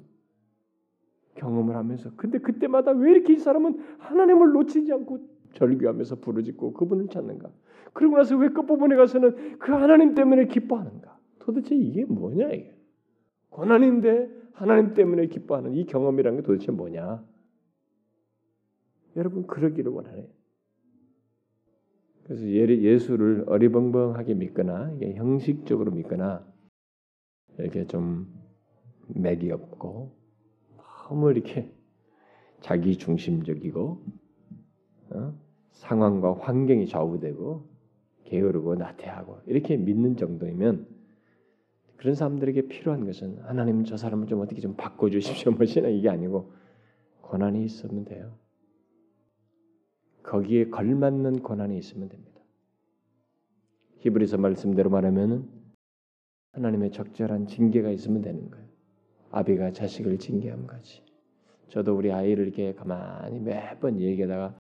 경험을 1.43 1.75
하면서 1.75 2.09
근데 2.15 2.39
그때마다 2.39 2.91
왜 2.91 3.11
이렇게 3.11 3.33
이 3.33 3.37
사람은 3.37 3.77
하나님을 3.99 4.51
놓치지 4.53 4.91
않고 4.93 5.19
절규하면서 5.53 6.19
부르짖고 6.21 6.73
그분을 6.73 7.09
찾는가? 7.09 7.51
그러고 7.93 8.17
나서 8.17 8.37
왜 8.37 8.49
끝부분에 8.49 8.95
가서는 8.95 9.59
그 9.59 9.71
하나님 9.71 10.15
때문에 10.15 10.47
기뻐하는가? 10.47 11.19
도대체 11.39 11.75
이게 11.75 12.05
뭐냐 12.05 12.47
이게? 12.49 12.75
고난인데 13.49 14.29
하나님 14.53 14.93
때문에 14.93 15.27
기뻐하는 15.27 15.75
이 15.75 15.85
경험이라는 15.85 16.39
게 16.39 16.43
도대체 16.43 16.71
뭐냐? 16.71 17.23
여러분 19.15 19.45
그러기를 19.45 19.91
원하네. 19.91 20.27
그래서 22.23 22.47
예수를 22.47 23.43
어리벙벙하게 23.47 24.33
믿거나 24.35 24.91
이게 24.95 25.13
형식적으로 25.15 25.91
믿거나 25.91 26.47
이렇게 27.59 27.85
좀 27.85 28.33
맥이 29.07 29.51
없고 29.51 30.22
너무 31.03 31.31
이렇게 31.31 31.69
자기 32.61 32.97
중심적이고 32.97 34.05
어? 35.11 35.33
상황과 35.71 36.39
환경이 36.39 36.87
좌우되고 36.87 37.67
게으르고 38.23 38.75
나태하고 38.75 39.41
이렇게 39.45 39.75
믿는 39.75 40.15
정도이면 40.15 40.87
그런 41.97 42.15
사람들에게 42.15 42.67
필요한 42.67 43.05
것은 43.05 43.39
하나님 43.43 43.83
저 43.83 43.97
사람을 43.97 44.27
좀 44.27 44.41
어떻게 44.41 44.61
좀 44.61 44.75
바꿔 44.75 45.09
주십시오 45.09 45.51
뭐시나 45.51 45.89
이게 45.89 46.09
아니고 46.09 46.51
고난이 47.21 47.63
있으면 47.65 48.05
돼요. 48.05 48.37
거기에 50.23 50.69
걸맞는 50.69 51.43
고난이 51.43 51.77
있으면 51.77 52.09
됩니다. 52.09 52.41
히브리서 53.97 54.37
말씀대로 54.37 54.89
말하면은 54.89 55.49
하나님의 56.51 56.91
적절한 56.91 57.47
징계가 57.47 57.89
있으면 57.91 58.21
되는 58.21 58.49
거예요. 58.49 58.62
아비가 59.33 59.71
자식을 59.71 60.19
징계함 60.19 60.67
같이. 60.67 61.03
저도 61.69 61.97
우리 61.97 62.11
아이를 62.11 62.45
이렇게 62.45 62.73
가만히 62.75 63.39
매번 63.39 63.99
얘기하다가 63.99 64.55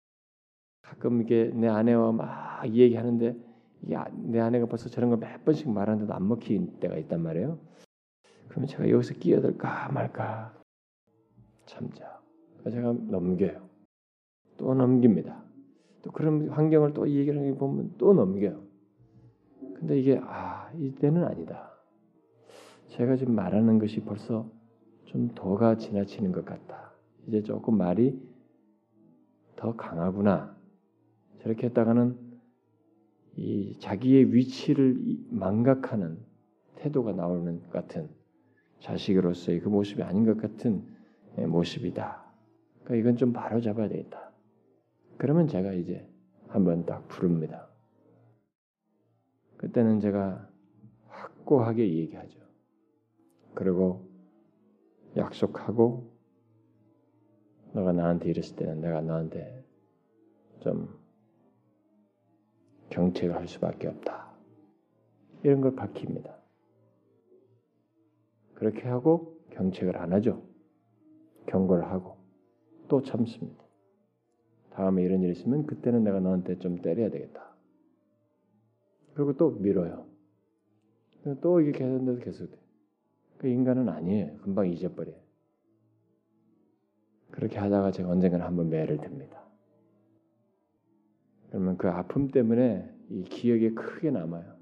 가끔 0.83 1.21
이게 1.23 1.45
내 1.55 1.67
아내와 1.67 2.11
막 2.11 2.67
얘기하는데 2.67 3.35
이게 3.81 3.95
아, 3.95 4.07
내 4.11 4.39
아내가 4.39 4.67
벌써 4.67 4.87
저런 4.89 5.09
걸 5.09 5.19
몇 5.19 5.43
번씩 5.43 5.69
말하는데도 5.71 6.13
안 6.13 6.27
먹힐 6.27 6.79
때가 6.79 6.97
있단 6.97 7.21
말이에요. 7.21 7.59
그러면 8.47 8.67
제가 8.67 8.87
여기서 8.89 9.15
끼어들까 9.15 9.89
말까 9.91 10.55
참자. 11.65 12.21
제가 12.69 12.93
넘겨요. 12.93 13.67
또 14.57 14.75
넘깁니다. 14.75 15.43
또 16.03 16.11
그런 16.11 16.47
환경을 16.49 16.93
또 16.93 17.09
얘기를 17.09 17.55
보면 17.55 17.95
또 17.97 18.13
넘겨요. 18.13 18.61
근데 19.75 19.99
이게 19.99 20.19
아 20.21 20.71
이때는 20.75 21.23
아니다. 21.23 21.71
제가 22.89 23.15
지금 23.15 23.33
말하는 23.33 23.79
것이 23.79 24.01
벌써 24.01 24.58
좀 25.09 25.29
도가 25.33 25.77
지나치는 25.77 26.31
것 26.31 26.45
같다. 26.45 26.93
이제 27.27 27.41
조금 27.41 27.77
말이 27.77 28.21
더 29.55 29.75
강하구나. 29.75 30.55
저렇게 31.41 31.65
했다가는 31.67 32.15
이 33.35 33.75
자기의 33.79 34.33
위치를 34.33 34.99
망각하는 35.31 36.19
태도가 36.75 37.13
나오는 37.13 37.59
것 37.59 37.71
같은 37.71 38.07
자식으로서의 38.81 39.61
그 39.61 39.69
모습이 39.69 40.03
아닌 40.03 40.25
것 40.25 40.37
같은 40.37 40.85
예, 41.39 41.45
모습이다. 41.45 42.23
그러니까 42.83 42.95
이건 42.95 43.17
좀 43.17 43.33
바로 43.33 43.61
잡아야 43.61 43.89
되겠다. 43.89 44.31
그러면 45.17 45.47
제가 45.47 45.73
이제 45.73 46.07
한번 46.47 46.85
딱 46.85 47.07
부릅니다. 47.07 47.67
그때는 49.57 49.99
제가 50.01 50.47
확고하게 51.07 51.97
얘기하죠. 51.97 52.39
그리고 53.55 54.08
약속하고 55.17 56.09
너가 57.73 57.91
나한테 57.91 58.29
이랬을 58.29 58.55
때는 58.55 58.81
내가 58.81 59.01
너한테 59.01 59.63
좀 60.59 60.99
경책을 62.89 63.35
할 63.35 63.47
수밖에 63.47 63.87
없다. 63.87 64.29
이런 65.43 65.61
걸 65.61 65.75
밝힙니다. 65.75 66.35
그렇게 68.55 68.87
하고 68.87 69.39
경책을 69.51 69.97
안 69.97 70.11
하죠. 70.13 70.43
경고를 71.45 71.85
하고 71.85 72.17
또 72.87 73.01
참습니다. 73.01 73.63
다음에 74.71 75.03
이런 75.03 75.21
일이 75.21 75.31
있으면 75.31 75.65
그때는 75.65 76.03
내가 76.03 76.19
너한테 76.19 76.57
좀 76.59 76.81
때려야 76.81 77.09
되겠다. 77.09 77.49
그리고 79.13 79.33
또 79.33 79.51
밀어요. 79.51 80.05
또 81.41 81.61
이게 81.61 81.71
계속돼서 81.71 82.19
계속돼. 82.19 82.68
그 83.39 83.47
인간은 83.47 83.87
아니에요. 83.89 84.35
금방 84.41 84.69
잊어버려. 84.69 85.13
그렇게 87.31 87.57
하다가 87.57 87.91
제가 87.91 88.09
언젠가는 88.09 88.45
한번 88.45 88.69
매를 88.69 88.97
듭니다. 88.97 89.41
그러면 91.47 91.77
그 91.77 91.87
아픔 91.89 92.27
때문에 92.27 92.87
이 93.09 93.23
기억에 93.23 93.71
크게 93.71 94.11
남아요. 94.11 94.59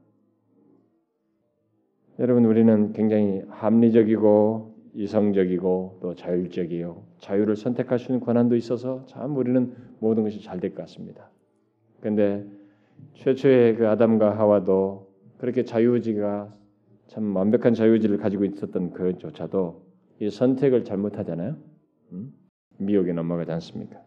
여러분 2.20 2.46
우리는 2.46 2.94
굉장히 2.94 3.42
합리적이고 3.50 4.76
이성적이고 4.94 6.00
또 6.02 6.16
자율적이요 6.16 7.04
자유를 7.20 7.56
선택할 7.56 8.00
수 8.00 8.12
있는 8.12 8.20
권한도 8.24 8.56
있어서 8.56 9.06
참 9.08 9.36
우리는 9.36 9.76
모든 10.00 10.24
것이 10.24 10.42
잘 10.44 10.60
될 10.60 10.70
것 10.76 10.84
같습니다. 10.84 11.30
근데 12.00 12.46
최초의 13.16 13.76
그 13.78 13.88
아담과 13.88 14.38
하와도 14.38 15.12
그렇게 15.40 15.64
자유의지가 15.64 16.56
참 17.08 17.36
완벽한 17.36 17.74
자유의지를 17.74 18.18
가지고 18.18 18.46
있었던 18.46 18.92
그조차도 18.92 19.86
이 20.20 20.30
선택을 20.30 20.84
잘못하잖아요. 20.84 21.58
음? 22.12 22.34
미혹에 22.80 23.14
넘어가지 23.14 23.52
않습니까? 23.52 24.02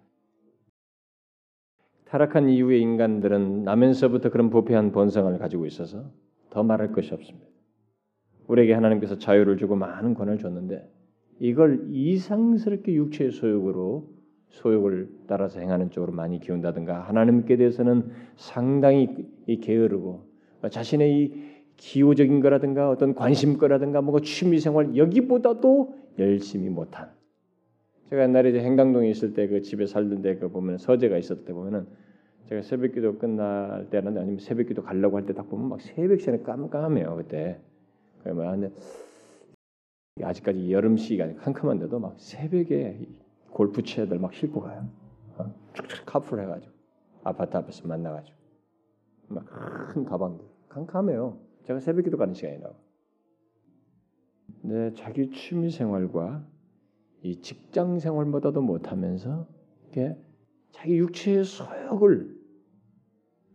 타락한 2.05 2.49
이후의 2.49 2.81
인간들은 2.81 3.63
나면서부터 3.63 4.31
그런 4.31 4.51
부패한 4.51 4.93
본성을 4.93 5.39
가지고 5.39 5.67
있어서 5.67 6.11
더 6.51 6.63
말할 6.63 6.93
것이 6.93 7.15
없습니다. 7.15 7.47
우리에게 8.49 8.73
하나님께서 8.75 9.17
자유를 9.19 9.59
주고 9.59 9.77
많은 9.77 10.15
권을 10.15 10.39
줬는데 10.39 10.91
이걸 11.39 11.87
이상스럽게 11.89 12.95
육체의 12.95 13.31
소욕으로 13.31 14.09
소욕을 14.49 15.09
따라서 15.29 15.61
행하는 15.61 15.91
쪽으로 15.91 16.13
많이 16.13 16.41
기운다든가 16.41 17.01
하나님께 17.03 17.57
대해서는 17.57 18.11
상당히 18.35 19.29
게으르고 19.47 20.29
자신의 20.69 21.17
이 21.17 21.51
기호적인 21.81 22.41
거라든가 22.41 22.91
어떤 22.91 23.15
관심거라든가 23.15 24.03
뭐가 24.03 24.21
취미생활 24.23 24.97
여기보다도 24.97 25.95
열심히 26.19 26.69
못한 26.69 27.11
제가 28.11 28.23
옛날에 28.25 28.51
이제 28.51 28.61
행당동에 28.61 29.09
있을 29.11 29.33
때 29.35 29.49
그 29.49 29.63
집에 29.63 29.87
살던데 29.87 30.37
그 30.37 30.49
보면 30.51 30.79
서재가 30.79 31.17
있었을 31.19 31.45
때 31.47 31.53
보면은 31.55 31.87
제가 32.49 32.63
새벽기도 32.63 33.19
끝날 33.19 33.89
때는 33.91 34.19
아니면 34.19 34.39
새벽기도 34.41 34.83
가려고 34.83 35.17
할 35.17 35.25
때 35.27 35.33
딱 35.35 35.49
보면 35.49 35.69
막 35.71 35.81
새벽 35.81 36.21
시간에 36.21 36.43
깜깜해요 36.43 37.17
그때. 37.17 37.59
그러면 38.23 38.73
아직까지 40.23 40.71
여름 40.73 40.97
시간 40.99 41.35
캄캄한데도 41.37 41.99
막 41.99 42.15
새벽에 42.19 43.07
골프 43.51 43.83
채들 43.83 44.19
막 44.19 44.35
싣고 44.35 44.61
가요. 44.63 44.87
어? 45.39 45.55
카풀 46.07 46.41
해가지고 46.43 46.73
아파트 47.25 47.57
앞에서 47.57 47.89
만나가지고 47.89 48.37
막 49.29 49.47
큰 49.95 50.05
가방들 50.05 50.45
캄캄해요. 50.69 51.39
제가 51.65 51.81
새벽기도 51.81 52.17
가는 52.17 52.35
시간이라고. 52.35 52.75
네, 54.63 54.93
자기 54.95 55.31
취미 55.31 55.71
생활과 55.71 56.45
이 57.23 57.41
직장 57.41 57.99
생활보다도 57.99 58.63
못하면서 58.63 59.47
이게 59.89 60.17
자기 60.73 60.99
육체의 60.99 61.45
소욕을 61.45 62.37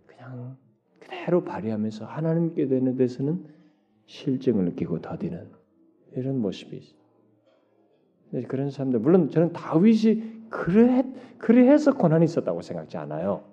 그냥 0.05 0.57
그대로 0.99 1.43
발휘하면서 1.43 2.05
하나님께 2.05 2.67
되는 2.67 2.95
데서는 2.95 3.45
실증을 4.05 4.65
느끼고 4.65 5.01
더디는 5.01 5.49
이런 6.13 6.39
모습이 6.39 6.77
있어요. 6.77 7.05
그런 8.47 8.69
사람들 8.69 8.99
물론 8.99 9.29
저는 9.29 9.53
다윗이 9.53 10.49
그래 10.49 11.03
그래해서 11.37 11.93
고난이 11.93 12.25
있었다고 12.25 12.61
생각지 12.61 12.97
않아요. 12.97 13.43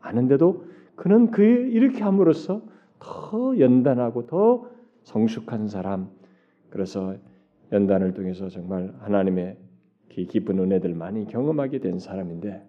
아는데도 0.00 0.66
그는 0.96 1.30
그 1.30 1.42
이렇게 1.42 2.02
함으로써 2.02 2.62
더 3.02 3.58
연단하고 3.58 4.26
더 4.26 4.70
성숙한 5.02 5.68
사람. 5.68 6.10
그래서 6.70 7.16
연단을 7.72 8.14
통해서 8.14 8.48
정말 8.48 8.94
하나님의 9.00 9.58
기쁜 10.28 10.58
은혜들 10.58 10.94
많이 10.94 11.26
경험하게 11.26 11.80
된 11.80 11.98
사람인데 11.98 12.66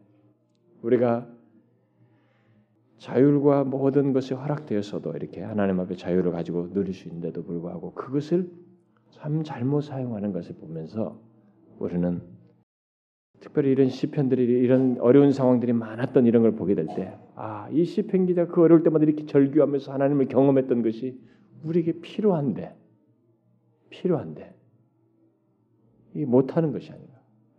우리가 0.82 1.28
자율과 2.98 3.66
모든 3.66 4.14
것이 4.14 4.34
허락되어서도 4.34 5.12
이렇게 5.12 5.42
하나님 5.42 5.80
앞에 5.82 5.96
자유를 5.96 6.32
가지고 6.32 6.72
누릴 6.72 6.94
수 6.94 7.10
있는데도 7.10 7.44
불구하고 7.44 7.94
그것을 7.94 8.50
참 9.12 9.44
잘못 9.44 9.82
사용하는 9.82 10.32
것을 10.32 10.56
보면서 10.56 11.20
우리는 11.80 12.22
특별히 13.42 13.72
이런 13.72 13.90
시편들이 13.90 14.44
이런 14.44 14.98
어려운 15.02 15.34
상황들이 15.34 15.74
많았던 15.74 16.26
이런 16.26 16.44
걸 16.44 16.54
보게 16.54 16.76
될 16.76 16.88
때, 16.88 17.18
아, 17.36 17.68
이 17.72 17.84
시편 17.84 18.28
기자 18.28 18.48
그 18.48 18.62
어려울 18.62 18.84
때마다 18.84 19.06
이렇게 19.06 19.26
절규하면서 19.26 19.92
하나님을 19.92 20.28
경험했던 20.28 20.84
것이 20.84 21.20
우리에게 21.64 22.02
필요한데, 22.02 22.76
필요한데, 23.90 24.56
이 26.16 26.26
못하는 26.26 26.72
것이 26.72 26.92
아닌가. 26.92 27.14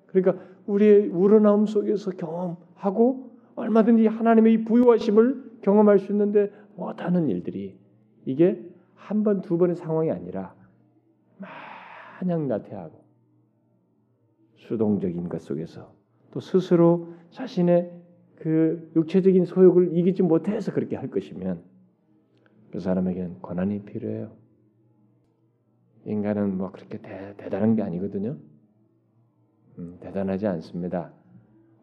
그러니까 0.06 0.44
우리의 0.66 1.08
우러나옴 1.08 1.66
속에서 1.66 2.12
경험하고 2.12 3.36
얼마든지 3.56 4.06
하나님의 4.06 4.64
부유하심을 4.64 5.58
경험할 5.62 5.98
수 5.98 6.12
있는데 6.12 6.52
못하는 6.76 7.28
일들이 7.28 7.78
이게 8.24 8.62
한 8.94 9.22
번, 9.22 9.42
두 9.42 9.58
번의 9.58 9.76
상황이 9.76 10.10
아니라 10.10 10.54
마냥 11.38 12.48
나태하고 12.48 13.04
수동적인 14.56 15.28
것 15.28 15.42
속에서 15.42 15.92
또 16.30 16.40
스스로 16.40 17.12
자신의 17.30 18.03
그 18.36 18.90
육체적인 18.96 19.44
소욕을 19.44 19.96
이기지 19.96 20.22
못해서 20.22 20.72
그렇게 20.72 20.96
할 20.96 21.10
것이면 21.10 21.62
그 22.70 22.80
사람에게는 22.80 23.40
권한이 23.40 23.84
필요해요. 23.84 24.32
인간은 26.04 26.56
뭐 26.58 26.70
그렇게 26.70 26.98
대, 26.98 27.34
단한 27.36 27.76
게 27.76 27.82
아니거든요. 27.82 28.36
음, 29.78 29.96
대단하지 30.00 30.46
않습니다. 30.46 31.12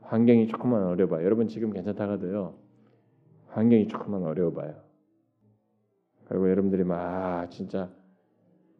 환경이 0.01 0.47
조금만 0.47 0.83
어려봐요. 0.83 1.25
여러분 1.25 1.47
지금 1.47 1.71
괜찮다가도요. 1.71 2.55
환경이 3.47 3.87
조금만 3.87 4.23
어려워봐요. 4.23 4.75
그리고 6.25 6.49
여러분들이 6.49 6.83
막 6.83 7.49
진짜 7.49 7.91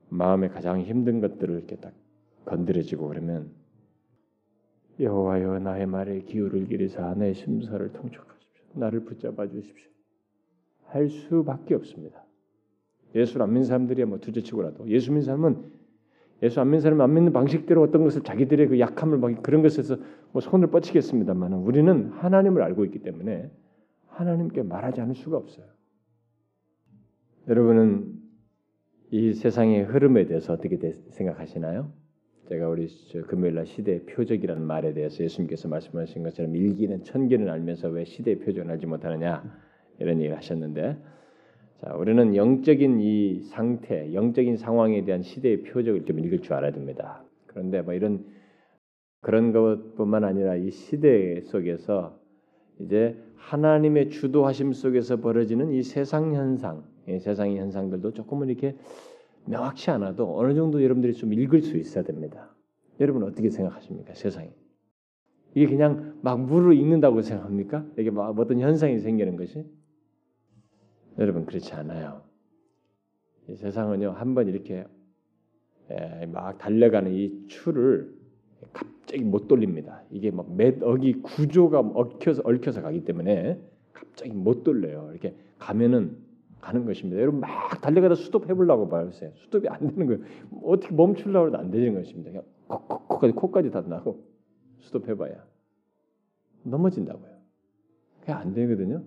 마음에 0.10 0.48
가장 0.50 0.82
힘든 0.82 1.22
것들을 1.22 1.56
이렇게 1.56 1.78
딱 1.78 1.94
건드려지고 2.46 3.08
그러면 3.08 3.52
여호와여 5.00 5.60
나의 5.60 5.86
말에 5.88 6.22
기울을 6.22 6.68
기리사 6.68 7.14
내 7.16 7.34
심사를 7.34 7.92
통촉하십시오. 7.92 8.66
나를 8.74 9.04
붙잡아 9.06 9.48
주십시오. 9.48 9.90
할 10.86 11.08
수밖에 11.10 11.76
없습니다. 11.76 12.26
예수를 13.16 13.44
안 13.44 13.50
믿는 13.50 13.66
사람들이야 13.66 14.06
뭐 14.06 14.20
둘째치고라도 14.20 14.90
예수 14.90 15.12
믿는 15.12 15.24
사람은 15.24 15.72
예수 16.44 16.60
안 16.60 16.68
믿는 16.68 16.82
사람은 16.82 17.04
안 17.04 17.14
믿는 17.14 17.34
방식대로 17.34 17.82
어떤 17.82 18.04
것을 18.04 18.24
자기들의 18.24 18.68
그 18.68 18.80
약함을 18.80 19.18
막 19.18 19.44
그런 19.44 19.62
것에서 19.62 19.98
뭐 20.32 20.42
손을 20.42 20.68
뻗치겠습니다만 20.72 21.54
우리는 21.54 22.10
하나님을 22.10 22.62
알고 22.62 22.86
있기 22.86 23.00
때문에 23.00 23.52
하나님께 24.08 24.64
말하지 24.64 25.02
않을 25.02 25.16
수가 25.16 25.38
없어요. 25.38 25.66
여러분은 27.48 28.20
이 29.12 29.34
세상의 29.34 29.84
흐름에 29.84 30.26
대해서 30.26 30.54
어떻게 30.54 30.78
생각하시나요? 31.10 31.92
제가 32.52 32.68
우리 32.68 32.90
금요일날 33.28 33.66
시대의 33.66 34.02
표적이라는 34.08 34.62
말에 34.62 34.94
대해서 34.94 35.24
예수님께서 35.24 35.70
말씀하신 35.70 36.22
것처럼 36.24 36.54
일기는 36.54 37.02
천기는 37.02 37.48
알면서 37.48 37.88
왜 37.88 38.04
시대의 38.04 38.40
표적을 38.40 38.70
알지 38.70 38.88
못하느냐 38.88 39.42
이런 40.00 40.18
얘기를 40.18 40.36
하셨는데 40.36 40.98
자, 41.80 41.94
우리는 41.96 42.36
영적인 42.36 43.00
이 43.00 43.40
상태, 43.44 44.14
영적인 44.14 44.58
상황에 44.58 45.06
대한 45.06 45.22
시대의 45.22 45.64
표적을 45.64 46.04
좀 46.04 46.20
읽을 46.20 46.40
줄 46.40 46.54
알아야 46.54 46.74
됩니다. 46.74 47.24
그런데 47.46 47.82
뭐 47.82 47.94
이런 47.94 48.26
그런 49.22 49.54
것뿐만 49.54 50.26
아니라 50.26 50.58
이 50.58 50.72
시대 50.72 51.40
속에서 51.44 52.20
이제 52.82 53.16
하나님의 53.38 54.10
주도하심 54.10 54.74
속에서 54.74 55.22
벌어지는 55.22 55.72
이 55.72 55.84
세상 55.84 56.36
현상, 56.36 56.84
이 57.08 57.18
세상의 57.18 57.60
현상들도 57.60 58.12
조금은 58.12 58.50
이렇게 58.50 58.76
명확치 59.46 59.92
않아도 59.92 60.38
어느 60.38 60.54
정도 60.54 60.84
여러분들이 60.84 61.14
좀 61.14 61.34
읽을 61.34 61.62
수 61.62 61.78
있어야 61.78 62.04
됩니다. 62.04 62.54
여러분 63.00 63.24
어떻게 63.24 63.50
생각하십니까? 63.50 64.14
세상이 64.14 64.50
이게 65.56 65.68
그냥 65.68 66.20
막 66.22 66.40
물을 66.40 66.76
읽는다고 66.78 67.22
생각합니까? 67.22 67.86
이게 67.98 68.10
막 68.12 68.38
어떤 68.40 68.60
현상이 68.60 69.00
생기는 69.00 69.36
것이 69.36 69.66
여러분 71.18 71.46
그렇지 71.46 71.74
않아요. 71.74 72.24
이 73.48 73.56
세상은요 73.56 74.12
한 74.12 74.34
번 74.36 74.48
이렇게 74.48 74.86
막 76.30 76.58
달려가는 76.58 77.14
이 77.14 77.48
추를 77.48 78.16
갑자기 78.72 79.24
못 79.24 79.48
돌립니다. 79.48 80.04
이게 80.12 80.32
막몇 80.32 80.84
억이 80.84 81.22
구조가 81.22 81.80
얽혀서 81.80 82.44
얽혀서 82.46 82.82
가기 82.82 83.04
때문에 83.04 83.60
갑자기 83.92 84.32
못 84.32 84.64
돌려요. 84.64 85.10
이렇게 85.12 85.36
가면은 85.60 86.16
가는 86.62 86.86
것입니다. 86.86 87.20
여러분 87.20 87.40
막 87.40 87.82
달려가다 87.82 88.16
스톱 88.16 88.50
해보려고 88.50 88.88
봐보세요. 88.88 89.32
스톱이 89.36 89.68
안 89.68 89.80
되는 89.88 90.06
거예요. 90.06 90.22
어떻게 90.64 90.94
멈추려고 90.94 91.48
해도 91.48 91.58
안 91.58 91.72
되는 91.72 91.94
것입니다. 91.94 92.42
코까지 92.68 93.34
코까지 93.34 93.72
다 93.72 93.82
나고 93.82 94.24
스톱 94.80 95.08
해봐야 95.10 95.44
넘어진다고요. 96.64 97.32
그게 98.20 98.32
안 98.32 98.54
되거든요. 98.54 99.04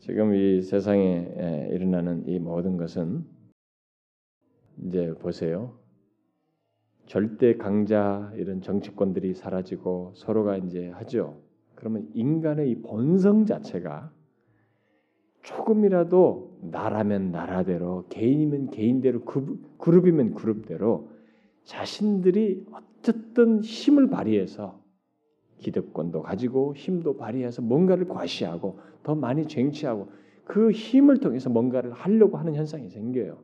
지금 0.00 0.34
이 0.34 0.62
세상에 0.62 1.68
일어나는 1.70 2.26
이 2.26 2.38
모든 2.38 2.76
것은 2.76 3.24
이제 4.84 5.12
보세요. 5.20 5.78
절대 7.06 7.56
강자 7.56 8.32
이런 8.36 8.60
정치권들이 8.60 9.34
사라지고 9.34 10.12
서로가 10.14 10.56
이제 10.58 10.88
하죠. 10.90 11.40
그러면 11.74 12.08
인간의 12.14 12.70
이 12.70 12.82
본성 12.82 13.46
자체가 13.46 14.12
조금이라도 15.42 16.58
나라면 16.60 17.30
나라대로 17.30 18.06
개인이면 18.08 18.70
개인대로 18.70 19.22
그룹이면 19.78 20.34
그룹대로 20.34 21.10
자신들이 21.64 22.66
어쨌든 22.72 23.60
힘을 23.60 24.08
발휘해서 24.08 24.82
기득권도 25.58 26.22
가지고 26.22 26.74
힘도 26.74 27.16
발휘해서 27.16 27.62
뭔가를 27.62 28.08
과시하고 28.08 28.78
더 29.02 29.14
많이 29.14 29.46
쟁취하고 29.46 30.08
그 30.44 30.70
힘을 30.70 31.18
통해서 31.18 31.50
뭔가를 31.50 31.92
하려고 31.92 32.38
하는 32.38 32.54
현상이 32.54 32.88
생겨요. 32.88 33.38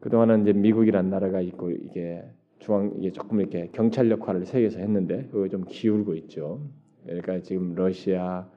그동안은 0.00 0.42
이제 0.42 0.52
미국이란 0.52 1.10
나라가 1.10 1.40
있고 1.40 1.70
이게 1.70 2.24
중앙 2.58 2.92
이게 2.98 3.12
조금 3.12 3.40
이렇게 3.40 3.68
경찰 3.72 4.10
역할을 4.10 4.46
세계에서 4.46 4.80
했는데 4.80 5.28
그거 5.30 5.48
좀 5.48 5.64
기울고 5.64 6.14
있죠. 6.14 6.60
그러니까 7.04 7.40
지금 7.40 7.74
러시아, 7.74 8.48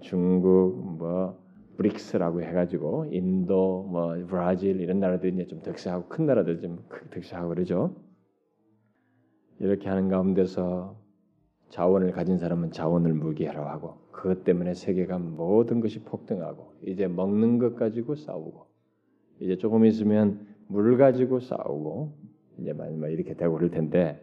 중국, 0.00 0.98
뭐 0.98 1.38
브릭스라고 1.76 2.42
해가지고 2.42 3.06
인도, 3.10 3.82
뭐 3.84 4.14
브라질 4.28 4.80
이런 4.80 5.00
나라들이 5.00 5.34
이제 5.34 5.46
좀 5.46 5.60
득세하고 5.62 6.08
큰 6.08 6.26
나라들 6.26 6.60
좀 6.60 6.84
득세하고 7.10 7.48
그러죠. 7.50 7.94
이렇게 9.58 9.88
하는 9.88 10.08
가운데서 10.08 10.96
자원을 11.70 12.12
가진 12.12 12.38
사람은 12.38 12.70
자원을 12.70 13.14
무기하라 13.14 13.70
하고 13.70 13.98
그것 14.12 14.44
때문에 14.44 14.74
세계가 14.74 15.18
모든 15.18 15.80
것이 15.80 16.02
폭등하고 16.04 16.74
이제 16.86 17.08
먹는 17.08 17.58
것 17.58 17.74
가지고 17.76 18.14
싸우고 18.14 18.66
이제 19.40 19.56
조금 19.56 19.84
있으면 19.84 20.46
물 20.68 20.96
가지고 20.96 21.40
싸우고 21.40 22.16
이제 22.58 22.72
마지막 22.72 23.08
이렇게 23.08 23.34
되고 23.34 23.54
그럴 23.54 23.70
텐데 23.70 24.20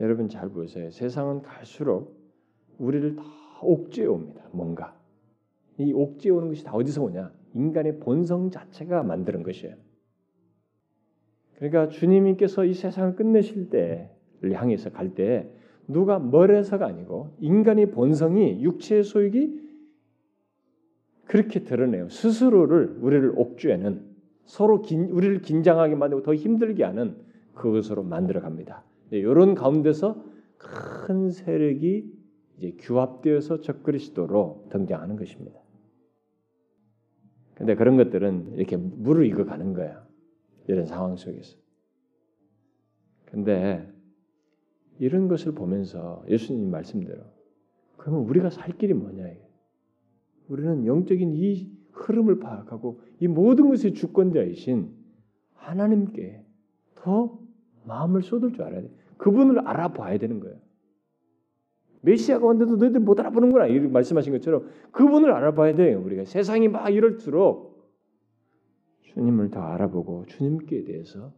여러분 0.00 0.28
잘 0.28 0.48
보세요. 0.48 0.90
세상은 0.90 1.42
갈수록 1.42 2.16
우리를 2.78 3.16
다 3.16 3.22
옥죄어 3.62 4.12
옵니다. 4.12 4.42
뭔가 4.52 4.98
이 5.78 5.92
옥죄어 5.92 6.36
오는 6.36 6.48
것이 6.48 6.64
다 6.64 6.72
어디서 6.72 7.02
오냐? 7.02 7.32
인간의 7.54 8.00
본성 8.00 8.50
자체가 8.50 9.02
만드는 9.02 9.42
것이에요. 9.42 9.74
그러니까 11.56 11.88
주님께서 11.88 12.64
이 12.64 12.74
세상을 12.74 13.14
끝내실 13.14 13.70
때를 13.70 14.54
향해서 14.54 14.90
갈 14.90 15.14
때 15.14 15.50
누가 15.88 16.18
멀어서가 16.18 16.86
아니고 16.86 17.36
인간의 17.40 17.90
본성이 17.90 18.62
육체의 18.62 19.04
소육이 19.04 19.60
그렇게 21.26 21.64
드러내요. 21.64 22.08
스스로를 22.08 22.98
우리를 23.00 23.32
옥죄는 23.36 24.12
서로 24.44 24.82
긴, 24.82 25.10
우리를 25.10 25.40
긴장하게 25.40 25.94
만들고 25.94 26.22
더 26.22 26.34
힘들게 26.34 26.84
하는 26.84 27.16
그것으로 27.54 28.02
만들어 28.02 28.40
갑니다. 28.40 28.84
이런 29.10 29.54
가운데서 29.54 30.22
큰 30.58 31.30
세력이 31.30 32.21
이제 32.62 32.76
규합되어서 32.78 33.60
적그리스도로 33.60 34.68
등장하는 34.70 35.16
것입니다. 35.16 35.60
근데 37.54 37.74
그런 37.74 37.96
것들은 37.96 38.54
이렇게 38.54 38.76
물을 38.76 39.26
익어 39.26 39.44
가는 39.44 39.74
거야. 39.74 40.06
이런 40.68 40.86
상황 40.86 41.16
속에서. 41.16 41.56
근데 43.24 43.92
이런 45.00 45.26
것을 45.26 45.52
보면서 45.52 46.24
예수님 46.28 46.70
말씀대로 46.70 47.24
그러면 47.96 48.22
우리가 48.28 48.50
살 48.50 48.78
길이 48.78 48.94
뭐냐 48.94 49.26
이게. 49.28 49.48
우리는 50.48 50.86
영적인 50.86 51.34
이 51.34 51.68
흐름을 51.92 52.38
파악하고 52.38 53.00
이 53.20 53.26
모든 53.26 53.68
것의 53.68 53.94
주권자이신 53.94 54.94
하나님께 55.54 56.44
더 56.94 57.40
마음을 57.84 58.22
쏟을 58.22 58.52
줄 58.52 58.62
알아야 58.62 58.82
돼. 58.82 58.90
그분을 59.16 59.66
알아봐야 59.66 60.18
되는 60.18 60.38
거예요. 60.40 60.56
메시아가 62.02 62.46
왔는데도 62.46 62.76
너희들 62.76 63.00
못 63.00 63.18
알아보는구나 63.18 63.66
이렇게 63.66 63.88
말씀하신 63.88 64.32
것처럼 64.32 64.68
그분을 64.90 65.32
알아봐야 65.32 65.74
돼요. 65.74 66.02
우리가 66.04 66.24
세상이 66.24 66.68
막 66.68 66.88
이럴수록 66.90 67.72
주님을 69.02 69.50
더 69.50 69.60
알아보고 69.60 70.26
주님께 70.26 70.84
대해서 70.84 71.32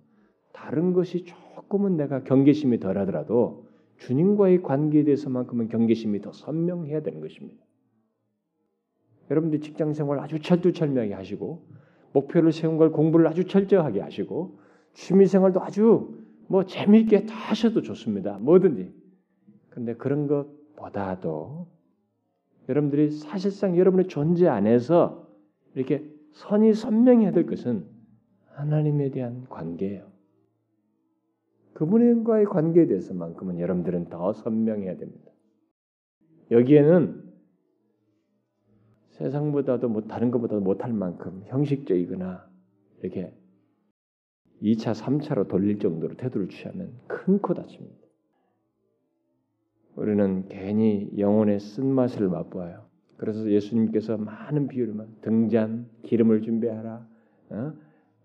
다른 0.53 0.93
것이 0.93 1.25
조금은 1.25 1.97
내가 1.97 2.23
경계심이 2.23 2.79
덜하더라도 2.81 3.67
주님과의 3.99 4.63
관계에 4.63 5.05
대해서만큼은 5.05 5.69
경계심이 5.69 6.21
더 6.21 6.33
선명해야 6.33 7.03
되는 7.03 7.21
것입니다. 7.21 7.63
여러분들 9.31 9.61
직장 9.61 9.93
생활 9.93 10.19
아주 10.21 10.41
철두철미하게 10.41 11.15
하시고 11.15 11.67
목표를 12.13 12.53
세운 12.53 12.77
걸 12.77 12.93
공부를 12.93 13.27
아주 13.27 13.45
철저하게 13.45 14.01
하시고 14.01 14.59
취미 14.93 15.27
생활도 15.27 15.63
아주 15.63 16.15
뭐 16.49 16.65
재미있게 16.65 17.27
다 17.27 17.35
하셔도 17.35 17.83
좋습니다. 17.83 18.39
뭐든지. 18.39 19.04
근데 19.75 19.95
그런 19.97 20.29
것보다도 20.29 21.67
여러분들이 22.69 23.11
사실상 23.11 23.77
여러분의 23.77 24.07
존재 24.07 24.47
안에서 24.47 25.29
이렇게 25.75 26.09
선이 26.33 26.75
선명해야 26.75 27.33
될 27.33 27.47
것은 27.47 27.85
하나님에 28.51 29.11
대한 29.11 29.45
관계예요. 29.49 30.07
그분과의 31.75 32.45
관계에 32.47 32.87
대해서만큼은 32.87 33.59
여러분들은 33.59 34.11
더 34.11 34.33
선명해야 34.33 34.97
됩니다. 34.97 35.33
여기에는 36.53 37.25
세상보다도 39.11 39.89
뭐 39.89 40.03
다른 40.03 40.31
것보다도 40.31 40.61
못할 40.61 40.93
만큼 40.93 41.43
형식적이거나 41.47 42.49
이렇게 43.03 43.37
2차, 44.63 44.95
3차로 44.95 45.49
돌릴 45.49 45.81
정도로 45.81 46.15
태도를 46.17 46.49
취하면 46.49 46.93
큰 47.09 47.41
코 47.41 47.55
다칩니다. 47.55 48.04
우리는 49.97 50.49
괜히 50.49 51.11
영혼의 51.17 51.61
쓴맛을 51.61 52.29
맛보아요. 52.29 52.85
그래서 53.17 53.49
예수님께서 53.49 54.17
많은 54.17 54.69
비유를 54.69 54.95
등잔, 55.21 55.87
기름을 56.03 56.43
준비하라, 56.43 57.07
어? 57.51 57.73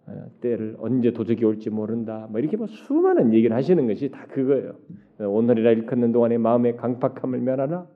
어, 0.08 0.32
때를 0.42 0.76
언제 0.80 1.12
도적이 1.12 1.46
올지 1.46 1.70
모른다. 1.70 2.28
뭐 2.32 2.40
이렇게 2.40 2.58
뭐 2.58 2.66
수많은 2.66 3.34
얘기를 3.34 3.56
하시는 3.56 3.86
것이 3.88 4.10
다 4.10 4.26
그거예요. 4.26 4.76
오늘이라 5.20 5.72
일컫는 5.72 6.12
동안에 6.12 6.38
마음의 6.40 6.78
강팍함을 6.78 7.40
면하라. 7.40 7.88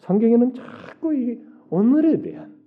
성경에는 0.00 0.54
자꾸 0.54 1.14
이 1.14 1.40
오늘에 1.70 2.20
대한 2.20 2.58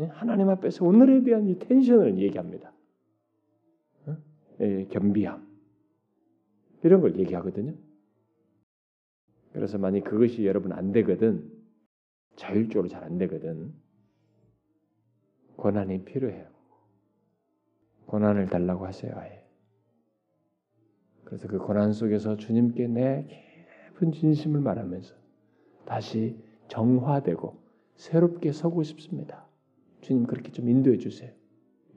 예, 0.00 0.04
하나님 0.04 0.48
앞에서 0.48 0.84
오늘에 0.84 1.22
대한 1.22 1.46
이 1.48 1.58
텐션을 1.58 2.18
얘기합니다. 2.18 2.72
어? 4.06 4.16
예, 4.60 4.86
겸비함 4.90 5.46
이런 6.82 7.00
걸 7.00 7.18
얘기하거든요. 7.18 7.74
그래서 9.52 9.78
만약 9.78 10.04
그것이 10.04 10.46
여러분 10.46 10.72
안 10.72 10.92
되거든 10.92 11.50
자율적으로 12.36 12.88
잘 12.88 13.02
안 13.04 13.18
되거든 13.18 13.74
권한이 15.56 16.04
필요해요. 16.04 16.48
권한을 18.06 18.46
달라고 18.46 18.86
하세요. 18.86 19.12
아예. 19.16 19.44
그래서 21.24 21.46
그 21.48 21.58
권한 21.58 21.92
속에서 21.92 22.36
주님께 22.36 22.88
내 22.88 23.26
깊은 23.92 24.12
진심을 24.12 24.60
말하면서 24.60 25.14
다시 25.84 26.36
정화되고 26.68 27.60
새롭게 27.96 28.52
서고 28.52 28.82
싶습니다. 28.82 29.46
주님 30.00 30.26
그렇게 30.26 30.50
좀 30.50 30.68
인도해 30.68 30.98
주세요. 30.98 31.32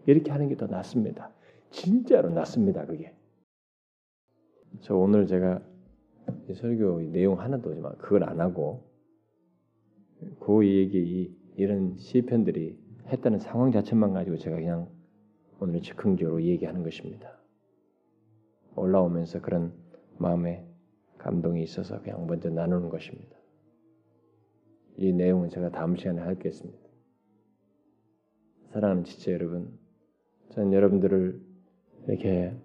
이렇게 0.06 0.32
하는 0.32 0.50
게 0.50 0.56
더 0.56 0.68
낫습니다. 0.68 1.32
진짜로 1.72 2.30
낫습니다. 2.30 2.86
그게. 2.86 3.16
저 4.82 4.96
오늘 4.96 5.26
제가 5.28 5.62
설교 6.54 7.02
내용 7.12 7.40
하나도 7.40 7.70
오지만 7.72 7.98
그걸 7.98 8.24
안 8.24 8.40
하고 8.40 8.84
그 10.40 10.66
얘기 10.68 11.36
이런 11.56 11.98
시편들이 11.98 12.78
했다는 13.08 13.40
상황 13.40 13.72
자체만 13.72 14.14
가지고 14.14 14.38
제가 14.38 14.56
그냥 14.56 14.90
오늘 15.60 15.82
즉흥적으로 15.82 16.42
얘기하는 16.44 16.84
것입니다. 16.84 17.40
올라오면서 18.76 19.42
그런 19.42 19.74
마음에 20.18 20.66
감동이 21.18 21.64
있어서 21.64 22.02
그냥 22.02 22.26
먼저 22.28 22.50
나누는 22.50 22.90
것입니다. 22.90 23.38
이 24.98 25.12
내용은 25.12 25.50
제가 25.50 25.70
다음 25.70 25.96
시간에 25.96 26.22
하겠습니다. 26.22 26.80
사랑하는 28.72 29.04
지체 29.04 29.32
여러분, 29.34 29.78
저는 30.50 30.74
여러분들을 30.74 31.42
이렇게 32.08 32.56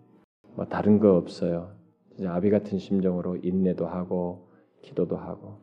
뭐 0.56 0.66
다른 0.66 0.98
거 0.98 1.16
없어요. 1.16 1.77
아비 2.26 2.50
같은 2.50 2.78
심정으로 2.78 3.36
인내도 3.36 3.86
하고 3.86 4.48
기도도 4.82 5.16
하고. 5.16 5.60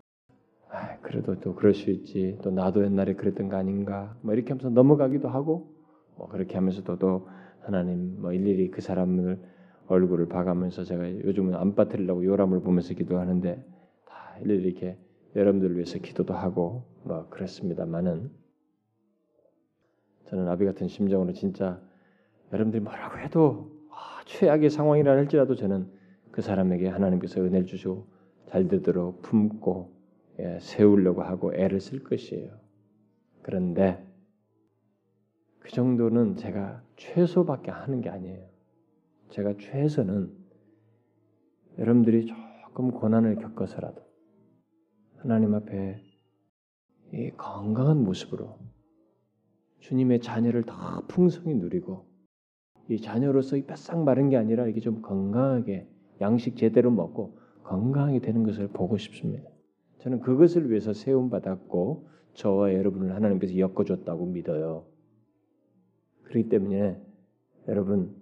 아, 0.70 1.00
그래도 1.02 1.39
또 1.39 1.56
그럴 1.56 1.74
수 1.74 1.89
있지. 1.89 2.38
또 2.41 2.52
나도 2.52 2.84
옛날에 2.84 3.13
그랬던 3.13 3.50
거 3.50 3.58
아닌가. 3.58 4.18
뭐 4.22 4.34
이렇게 4.34 4.50
하면서 4.50 4.70
넘어가기도 4.70 5.30
하고, 5.30 5.74
뭐 6.18 6.28
그렇게 6.28 6.56
하면서도 6.56 6.98
또 7.00 7.28
하나님 7.62 8.22
뭐 8.22 8.32
일일이 8.32 8.72
그 8.72 8.82
사람을 8.82 9.39
얼굴을 9.88 10.28
봐가면서 10.28 10.84
제가 10.84 11.10
요즘은 11.10 11.56
안 11.56 11.76
빠뜨리려고 11.76 12.24
요람을 12.24 12.62
보면서 12.62 12.94
기도하는데 12.94 13.63
다 14.06 14.38
일일이 14.41 14.63
이렇게 14.63 14.98
여러분들을 15.36 15.76
위해서 15.76 16.00
기도도 16.00 16.34
하고 16.34 16.84
뭐 17.04 17.28
그렇습니다만은 17.30 18.32
저는 20.26 20.48
아비 20.48 20.65
같은 20.65 20.88
심정으로 20.88 21.34
진짜 21.34 21.80
여러분들이 22.52 22.82
뭐라고 22.84 23.20
해도 23.20 23.72
아, 23.91 24.24
최악의 24.26 24.70
상황이라 24.70 25.12
할지라도 25.12 25.56
저는 25.56 25.91
그 26.36 26.41
사람에게 26.41 26.89
하나님께서 26.89 27.39
은혜를 27.39 27.65
주시고 27.65 28.08
잘 28.48 28.67
되도록 28.67 29.21
품고 29.21 29.95
예, 30.39 30.60
세우려고 30.60 31.24
하고 31.24 31.56
애를 31.56 31.80
쓸 31.80 32.04
것이에요. 32.04 32.60
그런데 33.41 34.06
그 35.60 35.71
정도는 35.71 36.36
제가 36.36 36.84
최소밖에 36.98 37.71
하는 37.71 38.02
게 38.02 38.10
아니에요. 38.10 38.50
제가 39.30 39.54
최소는 39.58 40.36
여러분들이 41.78 42.26
조금 42.26 42.91
고난을 42.91 43.36
겪어서라도 43.38 44.02
하나님 45.15 45.56
앞에 45.56 46.02
이 47.13 47.30
건강한 47.38 48.04
모습으로 48.04 48.60
주님의 49.80 50.19
자녀를 50.19 50.63
더 50.63 51.00
풍성히 51.08 51.56
누리고 51.56 52.10
이 52.89 53.00
자녀로서 53.00 53.56
뺏싹 53.65 54.04
마른 54.04 54.28
게 54.28 54.36
아니라 54.36 54.67
이게 54.67 54.82
좀 54.82 55.02
건강하게 55.02 55.94
양식 56.21 56.56
제대로 56.58 56.91
먹고 56.91 57.38
건강하게 57.63 58.19
되는 58.19 58.43
것을 58.43 58.67
보고 58.67 58.97
싶습니다. 58.97 59.49
저는 59.99 60.19
그것을 60.19 60.69
위해서 60.69 60.93
세움 60.93 61.30
받았고 61.30 62.08
저와 62.34 62.73
여러분을 62.73 63.15
하나님께서 63.15 63.58
엮어줬다고 63.58 64.25
믿어요. 64.28 64.86
그렇기 66.23 66.49
때문에 66.49 67.01
여러분 67.67 68.15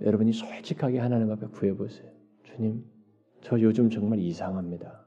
여러분이 0.00 0.32
솔직하게 0.32 0.98
하나님 0.98 1.30
앞에 1.32 1.48
구해보세요. 1.48 2.10
주님, 2.44 2.84
저 3.40 3.60
요즘 3.60 3.90
정말 3.90 4.20
이상합니다. 4.20 5.06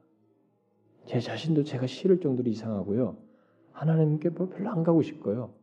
제 1.05 1.19
자신도 1.19 1.63
제가 1.63 1.87
싫을 1.87 2.19
정도로 2.19 2.49
이상하고요. 2.49 3.17
하나님께 3.71 4.29
뭐 4.29 4.49
별로 4.49 4.69
안 4.69 4.83
가고 4.83 5.01
싶고요. 5.01 5.53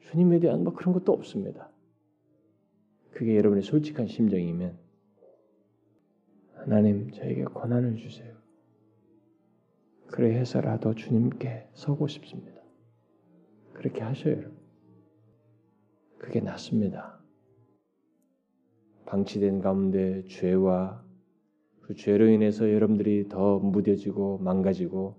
주님에 0.00 0.40
대한 0.40 0.64
뭐 0.64 0.72
그런 0.72 0.94
것도 0.94 1.12
없습니다. 1.12 1.70
그게 3.16 3.34
여러분의 3.38 3.62
솔직한 3.62 4.08
심정이면 4.08 4.78
하나님 6.52 7.10
저에게 7.12 7.44
권한을 7.44 7.96
주세요. 7.96 8.36
그래 10.08 10.34
해서라도 10.34 10.94
주님께 10.94 11.66
서고 11.72 12.08
싶습니다. 12.08 12.60
그렇게 13.72 14.02
하셔요, 14.02 14.36
여러분. 14.36 14.58
그게 16.18 16.40
낫습니다. 16.40 17.18
방치된 19.06 19.60
가운데 19.60 20.22
죄와 20.24 21.02
그 21.80 21.94
죄로 21.94 22.28
인해서 22.28 22.70
여러분들이 22.70 23.30
더 23.30 23.58
무뎌지고 23.58 24.38
망가지고 24.38 25.16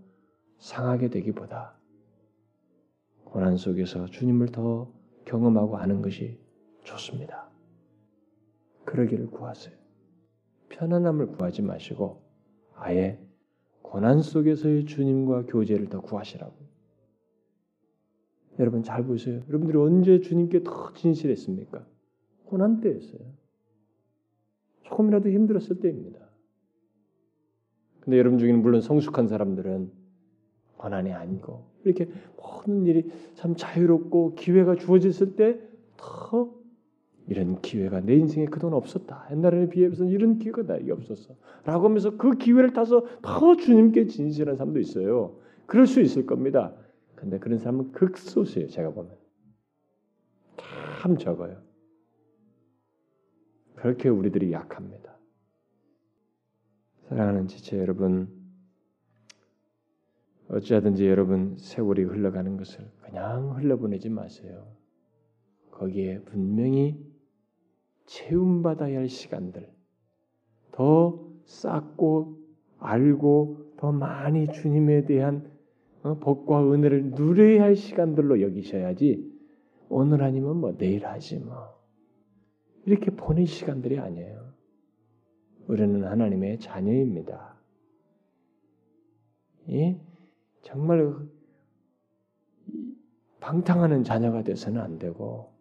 상하게 0.59 1.09
되기보다 1.09 1.75
고난 3.23 3.57
속에서 3.57 4.05
주님을 4.05 4.49
더 4.49 4.93
경험하고 5.25 5.77
하는 5.77 6.03
것이 6.03 6.39
좋습니다. 6.83 7.46
그러기를 8.87 9.27
구하세요. 9.27 9.75
편안함을 10.69 11.27
구하지 11.27 11.61
마시고 11.61 12.21
아예 12.75 13.19
고난 13.81 14.21
속에서의 14.21 14.85
주님과 14.85 15.45
교제를 15.45 15.89
더 15.89 16.01
구하시라고. 16.01 16.53
여러분 18.59 18.83
잘 18.83 19.03
보세요. 19.05 19.41
여러분들이 19.47 19.77
언제 19.77 20.19
주님께 20.19 20.63
더 20.63 20.93
진실했습니까? 20.93 21.85
고난 22.45 22.81
때였어요. 22.81 23.19
조금이라도 24.83 25.29
힘들었을 25.29 25.79
때입니다. 25.79 26.19
근데 27.99 28.17
여러분 28.17 28.39
중에는 28.39 28.61
물론 28.61 28.81
성숙한 28.81 29.27
사람들은 29.27 29.91
고난이 30.77 31.11
아니고 31.11 31.65
이렇게 31.83 32.09
모든 32.37 32.85
일이 32.85 33.11
참 33.35 33.55
자유롭고 33.55 34.35
기회가 34.35 34.75
주어졌을 34.75 35.35
때 35.35 35.67
더 35.97 36.53
이런 37.27 37.61
기회가 37.61 37.99
내 37.99 38.15
인생에 38.15 38.45
그동안 38.45 38.75
없었다. 38.77 39.27
옛날에는 39.31 39.69
비해서는 39.69 40.11
이런 40.11 40.39
기회가 40.39 40.63
나에게 40.63 40.91
없었어. 40.91 41.35
라고 41.65 41.85
하면서 41.85 42.15
그 42.17 42.37
기회를 42.37 42.71
타서 42.73 43.05
더 43.21 43.55
주님께 43.57 44.07
진실한 44.07 44.55
사람도 44.55 44.79
있어요. 44.79 45.37
그럴 45.65 45.87
수 45.87 45.99
있을 46.01 46.25
겁니다. 46.25 46.73
근데 47.15 47.37
그런 47.39 47.59
사람은 47.59 47.91
극소수예요. 47.91 48.69
제가 48.69 48.91
보면. 48.91 49.11
참 51.01 51.17
적어요. 51.17 51.61
그렇게 53.75 54.09
우리들이 54.09 54.51
약합니다. 54.51 55.17
사랑하는 57.09 57.47
지체 57.47 57.77
여러분, 57.77 58.27
어찌하든지 60.49 61.07
여러분 61.07 61.55
세월이 61.57 62.03
흘러가는 62.03 62.57
것을 62.57 62.89
그냥 63.01 63.55
흘려보내지 63.57 64.09
마세요. 64.09 64.67
거기에 65.71 66.21
분명히 66.21 67.06
채움받아야 68.07 68.97
할 68.97 69.07
시간들, 69.07 69.69
더 70.71 71.23
쌓고 71.45 72.37
알고 72.79 73.75
더 73.77 73.91
많이 73.91 74.51
주님에 74.51 75.05
대한 75.05 75.49
어, 76.03 76.15
복과 76.15 76.71
은혜를 76.71 77.11
누려야 77.11 77.63
할 77.63 77.75
시간들로 77.75 78.41
여기셔야지 78.41 79.37
오늘 79.89 80.23
아니면 80.23 80.57
뭐 80.57 80.77
내일 80.77 81.05
하지 81.05 81.39
뭐 81.39 81.77
이렇게 82.85 83.11
보낼 83.11 83.45
시간들이 83.45 83.99
아니에요. 83.99 84.53
우리는 85.67 86.03
하나님의 86.05 86.59
자녀입니다. 86.59 87.55
예? 89.69 89.99
정말 90.61 91.13
방탕하는 93.41 94.03
자녀가 94.03 94.43
돼서는 94.43 94.81
안 94.81 94.97
되고 94.97 95.53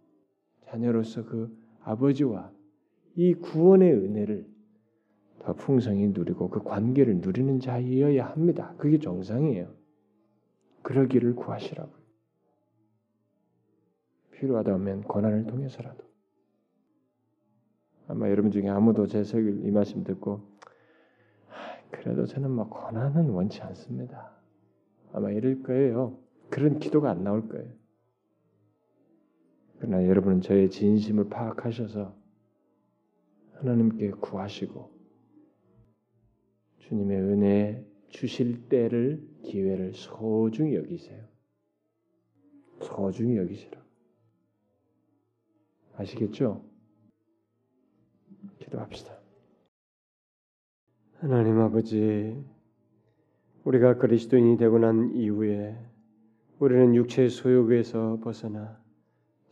자녀로서 0.67 1.25
그 1.25 1.66
아버지와 1.87 2.53
이 3.15 3.35
구원의 3.35 3.93
은혜를 3.93 4.47
더 5.39 5.55
풍성히 5.55 6.09
누리고 6.09 6.51
그 6.51 6.63
관계를 6.63 7.19
누리는 7.19 7.61
자이어야 7.61 8.27
합니다. 8.27 8.75
그게 8.77 8.99
정상이에요. 8.99 9.73
그러기를 10.83 11.37
구하시라고요. 11.37 11.97
필요하다면 14.33 15.03
고난을 15.03 15.47
통해서라도. 15.47 16.05
아마 18.09 18.29
여러분 18.31 18.51
중에 18.51 18.69
아무도 18.69 19.07
제 19.07 19.23
설교 19.23 19.67
이 19.67 19.71
말씀 19.71 20.03
듣고 20.05 20.41
그래도 21.91 22.27
저는 22.27 22.51
뭐 22.51 22.69
고난은 22.69 23.31
원치 23.31 23.63
않습니다. 23.63 24.33
아마 25.13 25.31
이럴 25.31 25.63
거예요. 25.63 26.19
그런 26.51 26.79
기도가 26.79 27.11
안 27.11 27.23
나올 27.23 27.49
거예요. 27.49 27.73
그러나 29.79 30.07
여러분은 30.07 30.41
저의 30.41 30.71
진심을 30.71 31.29
파악하셔서 31.29 32.17
하나님께 33.55 34.11
구하시고 34.11 34.91
주님의 36.79 37.21
은혜 37.21 37.87
주실 38.09 38.69
때를 38.69 39.27
기회를 39.43 39.93
소중히 39.95 40.77
여기세요. 40.77 41.25
소중히 42.81 43.37
여기시라. 43.37 43.85
아시겠죠? 45.97 46.65
기도합시다. 48.59 49.17
하나님 51.19 51.59
아버지, 51.59 52.45
우리가 53.65 53.97
그리스도인이 53.97 54.59
되고 54.59 54.79
난 54.79 55.13
이후에 55.15 55.77
우리는 56.59 56.95
육체의 56.95 57.31
소욕에서 57.31 58.21
벗어나 58.23 58.86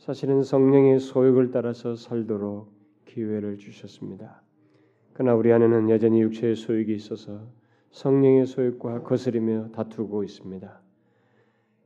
사실은 0.04 0.42
성령의 0.42 1.00
소욕을 1.00 1.50
따라서 1.50 1.96
살도록 1.96 2.68
기회를 3.06 3.56
주셨습니다. 3.56 4.42
그러나 5.14 5.34
우리 5.34 5.50
안에는 5.50 5.88
여전히 5.88 6.20
육체의 6.20 6.56
소욕이 6.56 6.94
있어서 6.94 7.40
성령의 7.90 8.44
소욕과 8.44 9.00
거스리며 9.00 9.70
다투고 9.72 10.22
있습니다. 10.22 10.78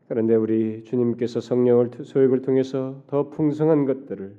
그런데 0.08 0.34
우리 0.34 0.82
주님께서 0.82 1.40
성령을 1.40 1.90
소욕을 2.02 2.42
통해서 2.42 3.04
더 3.06 3.30
풍성한 3.30 3.84
것들을 3.84 4.36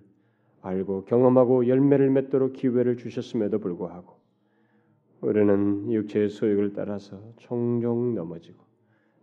알고 0.62 1.06
경험하고 1.06 1.70
열매를 1.70 2.10
맺도록 2.10 2.52
기회를 2.52 2.98
주셨음에도 2.98 3.60
불구하고 3.60 4.14
우리는 5.22 5.90
육체의 5.90 6.28
소욕을 6.28 6.74
따라서 6.74 7.22
종종 7.38 8.14
넘어지고 8.14 8.62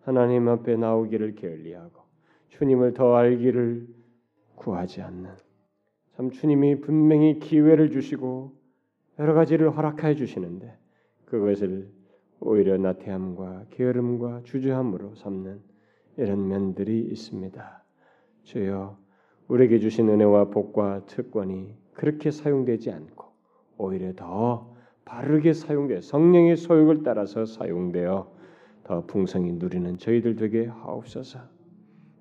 하나님 0.00 0.48
앞에 0.48 0.76
나오기를 0.76 1.34
게을리하고 1.34 2.00
주님을 2.48 2.94
더 2.94 3.16
알기를 3.16 4.05
구하지 4.56 5.02
않는 5.02 5.30
참 6.16 6.30
주님이 6.30 6.80
분명히 6.80 7.38
기회를 7.38 7.90
주시고 7.90 8.52
여러 9.18 9.34
가지를 9.34 9.76
허락해 9.76 10.14
주시는데 10.14 10.76
그것을 11.26 11.88
오히려 12.40 12.76
나태함과 12.76 13.66
게으름과 13.70 14.42
주저함으로 14.44 15.14
삼는 15.14 15.60
이런 16.16 16.48
면들이 16.48 17.00
있습니다. 17.00 17.84
주여 18.44 18.98
우리에게 19.48 19.78
주신 19.78 20.08
은혜와 20.08 20.46
복과 20.46 21.06
특권이 21.06 21.74
그렇게 21.94 22.30
사용되지 22.30 22.90
않고 22.90 23.26
오히려 23.78 24.12
더 24.14 24.74
바르게 25.04 25.52
사용돼 25.52 26.00
성령의 26.00 26.56
소욕을 26.56 27.02
따라서 27.02 27.44
사용되어 27.44 28.34
더 28.84 29.06
풍성히 29.06 29.52
누리는 29.52 29.98
저희들 29.98 30.36
되게 30.36 30.66
하옵소서. 30.66 31.40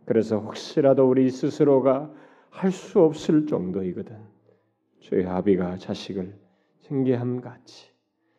그래서 0.05 0.39
혹시라도 0.39 1.09
우리 1.09 1.29
스스로가 1.29 2.11
할 2.55 2.71
수 2.71 3.01
없을 3.01 3.45
정도이거든. 3.45 4.15
주의 4.99 5.25
아비가 5.27 5.77
자식을 5.77 6.33
생계함 6.79 7.41
같이 7.41 7.91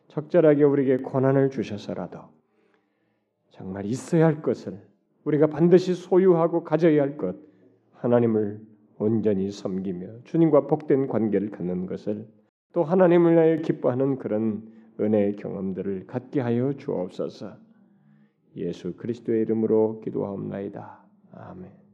적절하게 0.07 0.63
우리에게 0.63 1.03
고난을 1.03 1.51
주셔서라도 1.51 2.19
정말 3.51 3.85
있어야 3.85 4.25
할 4.25 4.41
것을 4.41 4.81
우리가 5.23 5.47
반드시 5.47 5.93
소유하고 5.93 6.63
가져야 6.63 7.01
할 7.03 7.17
것 7.17 7.35
하나님을 7.93 8.59
온전히 8.97 9.51
섬기며 9.51 10.23
주님과 10.23 10.67
복된 10.67 11.07
관계를 11.07 11.51
갖는 11.51 11.85
것을 11.85 12.27
또 12.73 12.83
하나님을 12.83 13.35
나여 13.35 13.57
기뻐하는 13.57 14.17
그런 14.17 14.67
은혜의 14.99 15.35
경험들을 15.35 16.07
갖게 16.07 16.41
하여 16.41 16.73
주옵소서. 16.73 17.55
예수 18.55 18.95
그리스도의 18.95 19.43
이름으로 19.43 20.01
기도하옵나이다. 20.01 21.05
아멘. 21.33 21.86